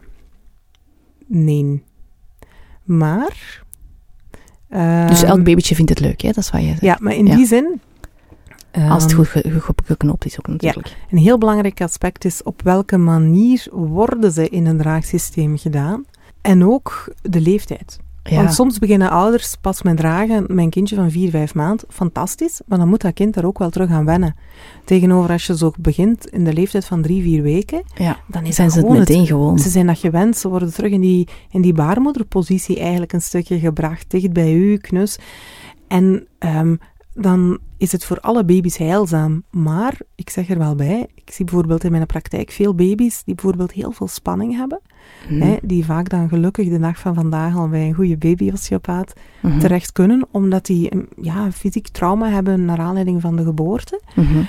[1.27, 1.83] nee.
[2.85, 3.65] Maar...
[5.09, 6.29] Dus ehm, elk babytje vindt het leuk, hè?
[6.29, 6.81] dat is wat je zegt.
[6.81, 7.81] Ja, maar in die zin...
[8.89, 10.97] Als het ehm, goed ge- ge- geknoopt is ook natuurlijk.
[11.11, 16.05] Een heel belangrijk aspect is op welke manier worden ze in een draagsysteem gedaan.
[16.41, 17.99] En ook de leeftijd.
[18.29, 18.37] Ja.
[18.37, 22.79] Want soms beginnen ouders pas met dragen, mijn kindje van 4, 5 maanden, fantastisch, maar
[22.79, 24.37] dan moet dat kind daar ook wel terug aan wennen.
[24.85, 28.17] Tegenover als je zo begint in de leeftijd van 3, 4 weken, ja.
[28.27, 29.59] dan is Zijn ze het meteen gewoon.
[29.59, 33.59] Ze zijn dat gewend, ze worden terug in die, in die baarmoederpositie eigenlijk een stukje
[33.59, 35.19] gebracht, dicht bij u, knus.
[35.89, 36.75] En ehm,
[37.17, 39.43] dan is het voor alle baby's heilzaam.
[39.51, 43.35] Maar, ik zeg er wel bij, ik zie bijvoorbeeld in mijn praktijk veel baby's die
[43.35, 44.81] bijvoorbeeld heel veel spanning hebben.
[45.29, 45.41] Mhm.
[45.41, 49.13] Hè, die vaak dan gelukkig de dag van vandaag al bij een goede babyosteopaat
[49.43, 49.59] Mhm.
[49.59, 54.01] terecht kunnen, omdat die een ja, fysiek trauma hebben naar aanleiding van de geboorte.
[54.15, 54.43] Mhm.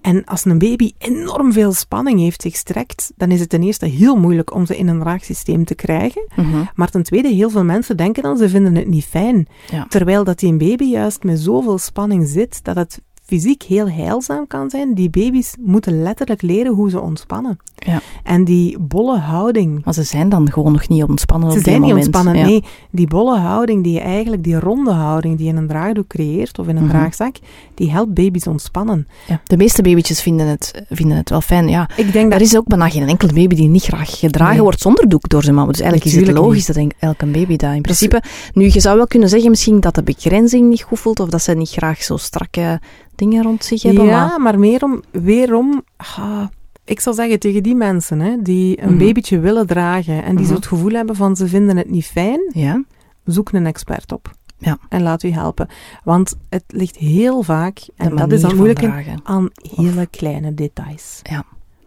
[0.00, 3.86] En als een baby enorm veel spanning heeft, zich strekt, dan is het ten eerste
[3.86, 6.26] heel moeilijk om ze in een draagsysteem te krijgen.
[6.36, 6.64] Mhm.
[6.74, 9.46] Maar ten tweede, heel veel mensen denken dan, ze vinden het niet fijn.
[9.70, 9.86] Ja.
[9.88, 13.00] Terwijl dat die een baby juist met zoveel spanning zit, dat het
[13.30, 14.94] fysiek heel heilzaam kan zijn.
[14.94, 17.58] Die baby's moeten letterlijk leren hoe ze ontspannen.
[17.78, 18.00] Ja.
[18.24, 19.84] En die bolle houding.
[19.84, 22.06] Maar ze zijn dan gewoon nog niet ontspannen Ze op zijn niet moment.
[22.06, 22.36] ontspannen.
[22.42, 22.46] Ja.
[22.46, 26.06] Nee, die bolle houding die je eigenlijk, die ronde houding die je in een draagdoek
[26.06, 26.92] creëert of in een Mhm.
[26.92, 27.36] draagzak,
[27.74, 29.08] die helpt baby's ontspannen.
[29.28, 29.40] Ja.
[29.44, 31.68] De meeste babytjes vinden het, vinden het wel fijn.
[31.68, 34.54] Ja, Ik denk er dat is ook bijna geen enkele baby die niet graag gedragen
[34.54, 34.62] Nee.
[34.62, 35.70] wordt zonder doek door zijn mama.
[35.70, 38.22] Dus eigenlijk is het logisch dat elke baby dat in principe...
[38.52, 41.42] Nu, je zou wel kunnen zeggen misschien dat de begrenzing niet goed voelt of dat
[41.42, 42.80] ze niet graag zo strakke
[43.20, 44.04] dingen rond zich hebben.
[44.04, 46.44] ja, Maar, maar meer om, weerom, ah,
[46.84, 48.98] ik zal zeggen tegen die mensen hè, die een Mhm.
[48.98, 50.60] babytje willen dragen en die zo Mhm.
[50.60, 52.84] het gevoel hebben van ze vinden het niet fijn, ja,
[53.24, 54.30] zoek een expert op.
[54.58, 54.78] Ja.
[54.88, 55.68] En laat u helpen.
[56.04, 61.20] Want het ligt heel vaak, en dat is dan moeilijk, in, aan hele kleine details.
[61.22, 61.44] Ja.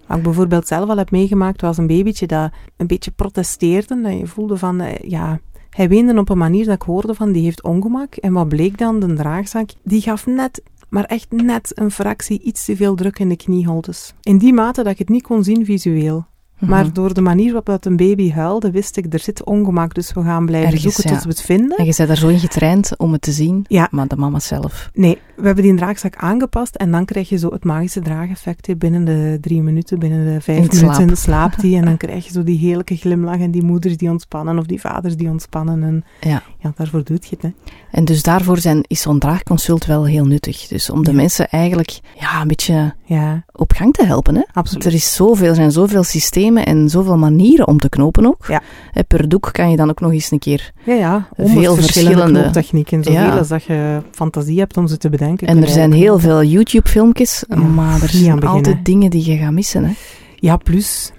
[0.07, 4.01] Wat ik bijvoorbeeld zelf al heb meegemaakt, was een babytje dat een beetje protesteerde.
[4.01, 7.31] Dat je voelde van, eh, ja, hij weende op een manier dat ik hoorde van,
[7.31, 8.15] die heeft ongemak.
[8.15, 8.99] En wat bleek dan?
[8.99, 10.61] De draagzak, die gaf net,
[10.93, 14.13] maar echt net een fractie iets te veel druk in de knieholtes.
[14.21, 16.25] In die mate dat ik het niet kon zien visueel.
[16.63, 16.71] Mhm.
[16.71, 20.13] Maar door de manier waarop dat een baby huilde, wist ik, er zit ongemak, dus
[20.13, 21.15] we gaan blijven Ergens, zoeken ja.
[21.15, 21.77] tot we het vinden.
[21.77, 23.87] En je bent er zo in getraind om het te zien, Ja.
[23.91, 24.89] maar de mama zelf.
[24.93, 28.77] Nee, we hebben die draagzak aangepast en dan krijg je zo het magische draageffect.
[28.77, 31.17] Binnen de drie minuten, binnen de vijf In minuten slaap.
[31.17, 34.57] slaapt die en dan krijg je zo die heerlijke glimlach en die moeders die ontspannen
[34.57, 35.83] of die vaders die ontspannen.
[35.83, 36.41] En Ja.
[36.59, 37.41] ja, daarvoor doet je het.
[37.41, 37.73] Hè.
[37.91, 40.67] En dus daarvoor zijn, is zo'n draagconsult wel heel nuttig.
[40.67, 41.15] Dus om de Ja.
[41.17, 44.35] mensen eigenlijk ja, een beetje Ja, op gang te helpen.
[44.35, 44.41] Hè?
[44.53, 44.85] absoluut.
[44.85, 48.45] Er is zoveel, er zijn zoveel systemen en zoveel manieren om te knopen ook.
[48.47, 48.61] Ja.
[48.91, 50.71] Hè, Per doek kan je dan ook nog eens een keer...
[50.85, 51.27] Ja, ja.
[51.35, 53.03] Veel verschillende verschillende- knooptechnieken.
[53.03, 53.37] Zoveel Ja.
[53.37, 55.47] als dat je fantasie hebt om ze te bedenken.
[55.47, 59.51] En er zijn heel veel YouTube-filmpjes, Ja, maar er zijn altijd dingen die je gaat
[59.51, 59.83] missen.
[59.85, 59.91] Hè?
[60.35, 61.11] Ja, plus...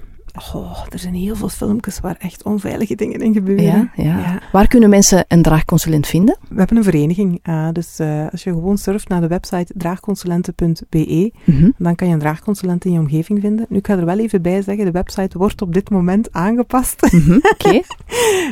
[0.54, 3.64] Oh, er zijn heel veel filmpjes waar echt onveilige dingen in gebeuren.
[3.64, 4.18] Ja, ja.
[4.18, 4.40] Ja.
[4.52, 6.36] Waar kunnen mensen een draagconsulent vinden?
[6.48, 7.38] We hebben een vereniging.
[7.42, 11.70] eh, dus eh, als je gewoon surft naar de website draagconsulenten.be, Mhm.
[11.78, 13.66] Dan kan je een draagconsulent in je omgeving vinden.
[13.68, 17.12] Nu, ik ga er wel even bij zeggen, de website wordt op dit moment aangepast.
[17.12, 17.80] Mhm, Oké.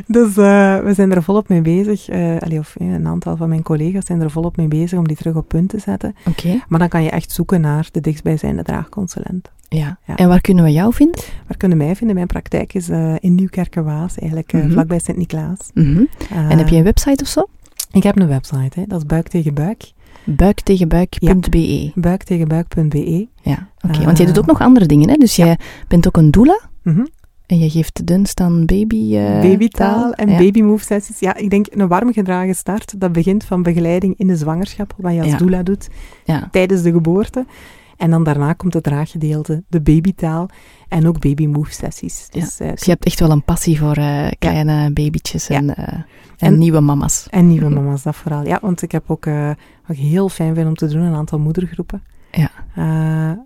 [0.07, 2.09] dus eh, we zijn er volop mee bezig.
[2.41, 5.35] allee, of een aantal van mijn collega's zijn er volop mee bezig om die terug
[5.35, 6.14] op punt te zetten.
[6.28, 6.61] Oké.
[6.68, 9.51] Maar dan kan je echt zoeken naar de dichtstbijzijnde draagconsulent.
[9.73, 9.99] Ja.
[10.07, 10.16] Ja.
[10.16, 11.20] En waar kunnen we jou vinden?
[11.47, 12.14] Waar kunnen mij vinden?
[12.16, 14.70] Mijn praktijk is eh, in Nieuwkerkenwaas, eigenlijk Mhm.
[14.70, 15.70] vlakbij Sint-Niklaas.
[15.75, 16.05] Mhm.
[16.31, 17.47] Eh, En heb je een website of zo?
[17.93, 18.87] Ik heb een website, hè.
[18.87, 19.93] dat is buik tegen buik.
[20.25, 21.91] Buiktegenbuik.be.
[21.95, 23.29] Buiktegenbuik.be.
[23.43, 24.05] Ja, oké.
[24.05, 25.14] Want jij doet ook nog andere dingen, hè?
[25.14, 25.59] Dus jij
[25.89, 27.05] bent ook een doula Mhm.
[27.47, 29.16] en je geeft dunst aan baby...
[29.16, 30.39] eh, Babytaal en Ja.
[30.39, 31.18] babymove sessies.
[31.20, 35.12] Ja, ik denk een warm gedragen start, dat begint van begeleiding in de zwangerschap, wat
[35.14, 35.37] je als Ja.
[35.37, 35.89] doula doet,
[36.25, 36.49] Ja.
[36.51, 37.47] tijdens de geboorte.
[38.03, 40.49] En dan daarna komt het draaggedeelte, de babytaal
[40.89, 42.27] en ook babymove sessies.
[42.31, 45.93] Dus, eh, Dus je hebt echt wel een passie voor eh, kleine babytjes en, eh,
[45.93, 46.05] en,
[46.39, 47.27] En- nieuwe mama's.
[47.31, 48.47] en nieuwe mama's, dat vooral.
[48.47, 51.39] Ja, want ik heb ook, wat ik heel fijn vind om te doen, een aantal
[51.39, 52.03] moedergroepen.
[52.31, 52.51] Ja.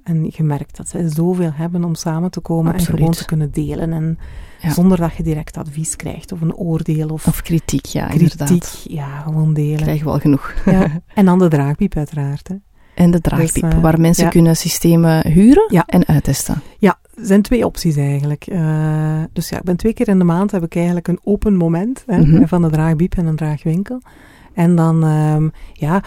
[0.04, 2.90] En je merkt dat zij zoveel hebben om samen te komen Absoluut.
[2.90, 3.92] en gewoon te kunnen delen.
[3.92, 4.18] En
[4.60, 4.70] Ja.
[4.72, 8.30] zonder dat je direct advies krijgt of een oordeel of, Of kritiek, ja, kritiek.
[8.40, 8.84] inderdaad.
[8.88, 9.76] Ja, gewoon delen.
[9.82, 10.54] Krijg je wel genoeg.
[10.64, 10.86] Ja.
[11.14, 12.48] En dan de draagpiep uiteraard.
[12.48, 12.54] Hè.
[12.96, 14.30] En de draagpiep, Dus, eh, waar mensen ja.
[14.30, 15.84] kunnen systemen huren Ja.
[15.86, 16.62] en uittesten.
[16.78, 18.46] Ja, er zijn twee opties eigenlijk.
[18.46, 21.56] Eh, dus ja, ik ben twee keer in de maand heb ik eigenlijk een open
[21.56, 22.46] moment hè, Mhm.
[22.46, 24.00] van de draagbiep en een draagwinkel.
[24.56, 26.02] En dan, ehm, ja,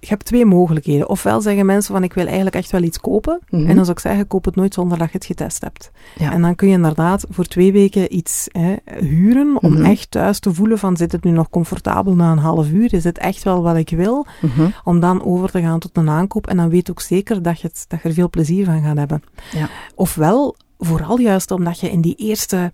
[0.00, 1.08] je hebt twee mogelijkheden.
[1.08, 3.40] Ofwel zeggen mensen van ik wil eigenlijk echt wel iets kopen.
[3.50, 3.66] Mhm.
[3.66, 5.90] En dan zou ik zeggen, koop het nooit zonder dat je het getest hebt.
[6.18, 6.32] Ja.
[6.32, 9.84] En dan kun je inderdaad voor twee weken iets hè, huren om Mhm.
[9.84, 12.94] echt thuis te voelen van zit het nu nog comfortabel na een half uur?
[12.94, 14.26] Is het echt wel wat ik wil?
[14.40, 14.66] Mhm.
[14.84, 16.46] om dan over te gaan tot een aankoop.
[16.46, 18.96] En dan weet ook zeker dat je, het, dat je er veel plezier van gaat
[18.96, 19.22] hebben.
[19.52, 19.68] Ja.
[19.94, 22.72] Ofwel, vooral juist omdat je in die eerste,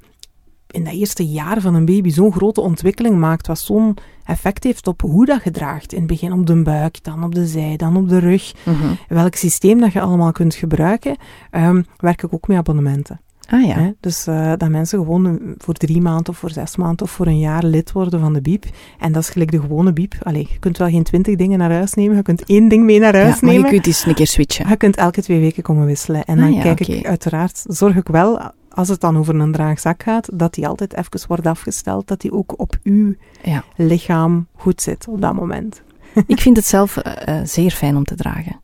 [0.73, 4.87] in dat eerste jaar van een baby zo'n grote ontwikkeling maakt, wat zo'n effect heeft
[4.87, 5.93] op hoe dat je draagt.
[5.93, 8.53] In het begin op de buik, dan op de zij, dan op de rug.
[8.65, 8.87] Mhm.
[9.09, 11.17] Welk systeem dat je allemaal kunt gebruiken,
[11.51, 13.21] ehm, werk ik ook met abonnementen.
[13.51, 13.93] Ah ja.
[14.01, 17.39] Dus eh, dat mensen gewoon voor drie maanden of voor zes maanden of voor een
[17.39, 18.65] jaar lid worden van de biep.
[18.99, 20.15] En dat is gelijk de gewone biep.
[20.23, 22.99] Allee, je kunt wel geen twintig dingen naar huis nemen, je kunt één ding mee
[22.99, 23.71] naar ja huis maar je nemen.
[23.73, 24.69] kunt eens een keer switchen.
[24.69, 26.25] Je kunt elke twee weken komen wisselen.
[26.25, 28.41] En Ah, dan ja, kijk ik uiteraard, zorg ik wel,
[28.75, 32.33] als het dan over een draagzak gaat, dat die altijd even wordt afgesteld, dat die
[32.33, 33.65] ook op uw Ja.
[33.77, 35.83] lichaam goed zit op dat moment.
[36.27, 38.61] Ik vind het zelf eh, eh, zeer fijn om te dragen.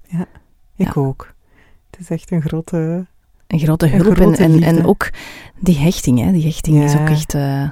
[0.77, 1.01] Ik Ja.
[1.01, 1.35] ook.
[1.91, 3.07] Het is echt een grote...
[3.47, 5.11] Een grote Een hulp grote en, en, en ook
[5.61, 6.19] die hechting.
[6.21, 6.33] Hè.
[6.33, 7.35] Die hechting is ook echt...
[7.35, 7.69] eh,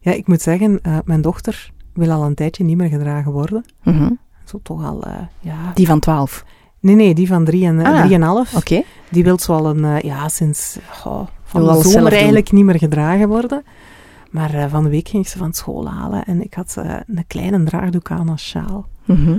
[0.00, 3.64] Ja, ik moet zeggen, mijn dochter wil al een tijdje niet meer gedragen worden.
[3.84, 4.10] mhm.
[4.44, 5.04] Zo toch al,
[5.40, 5.72] ja...
[5.74, 6.44] Die van 12.
[6.80, 8.56] Nee, nee, die van drie en, Ah, drieënhalf.
[8.56, 8.82] Oké.
[9.10, 10.78] Die wil zo al een, ja, sinds
[11.48, 13.62] van de zomer eigenlijk niet meer gedragen worden.
[14.30, 16.94] Maar eh, van de week ging ik ze van school halen en ik had eh,
[17.06, 18.86] een kleine draagdoek aan als sjaal.
[19.04, 19.36] Mhm.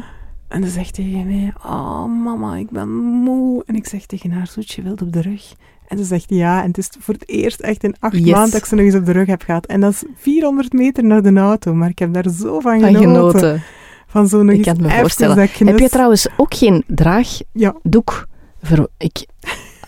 [0.48, 3.64] En ze zegt tegen mij, oh mama, ik ben moe.
[3.66, 5.54] En ik zeg tegen haar, zoet je wilt op de rug?
[5.88, 8.32] En ze zegt ja, en het is voor het eerst echt in acht Yes.
[8.32, 9.66] maanden dat ik ze nog eens op de rug heb gehad.
[9.66, 12.96] En dat is 400 meter naar de auto, maar ik heb daar zo van Van
[12.96, 13.62] genoten.
[14.08, 15.38] Van zo nog Ik kan me voorstellen.
[15.38, 18.28] Heb je trouwens ook geen draagdoek?
[18.28, 18.28] Ja.
[18.62, 19.26] Voor, ik,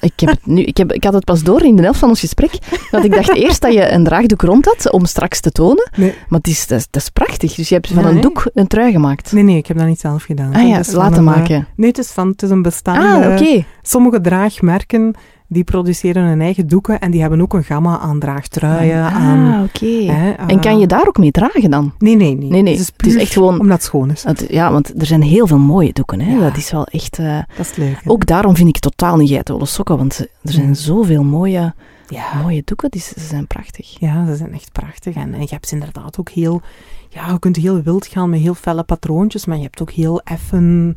[0.01, 2.09] ik, heb het nu, ik, heb, ik had het pas door in de helft van
[2.09, 2.51] ons gesprek.
[2.91, 5.89] Dat ik dacht eerst dat je een draagdoek rond had om straks te tonen.
[5.95, 6.13] Nee.
[6.27, 7.55] Maar het is, dat, is, dat is prachtig.
[7.55, 9.31] Dus je hebt van een doek een trui gemaakt.
[9.31, 10.53] Nee, nee, ik heb dat niet zelf gedaan.
[10.53, 11.67] ah ja, Het is van laten een, eh, maken.
[11.75, 13.27] Nee, het is, van, het is een bestaande...
[13.27, 13.65] Ah, oké.
[13.81, 15.15] Sommige draagmerken,
[15.53, 19.53] die produceren hun eigen doeken en die hebben ook een gamma aan draagtruien, aan...
[19.53, 19.85] Ah, oké.
[20.11, 21.93] hè, En kan eh, je daar ook mee dragen dan?
[21.97, 22.49] Nee, nee, nee.
[22.49, 24.23] Nee, nee, Het is, het is echt gewoon- Omdat het schoon is.
[24.23, 26.21] Het- ja, want er zijn heel veel mooie doeken.
[26.21, 26.33] Hè?
[26.33, 26.39] Ja.
[26.39, 27.19] Dat is wel echt...
[27.19, 27.97] eh, Dat is leuk.
[28.03, 28.09] hè?
[28.11, 31.73] ook daarom vind ik totaal niet geitenwolle sokken, want er zijn zoveel mooie,
[32.07, 32.41] Ja.
[32.41, 32.91] mooie doeken.
[32.91, 33.99] Die, ze zijn prachtig.
[33.99, 35.15] Ja, ze zijn echt prachtig.
[35.15, 36.61] En, en je hebt ze inderdaad ook heel...
[37.09, 40.21] Ja, je kunt heel wild gaan met heel felle patroontjes, maar je hebt ook heel
[40.23, 40.93] effen...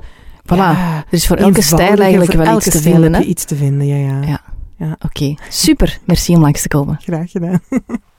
[0.52, 0.56] Voilà.
[0.56, 3.14] ja, Er is voor elke stijl eigenlijk voor wel elke iets te vinden.
[3.14, 3.20] Hè?
[3.20, 4.40] iets te vinden, ja, ja.
[4.78, 4.96] Ja.
[5.04, 5.98] Oké, super.
[6.04, 6.98] Merci om langs te komen.
[7.00, 7.60] Graag gedaan.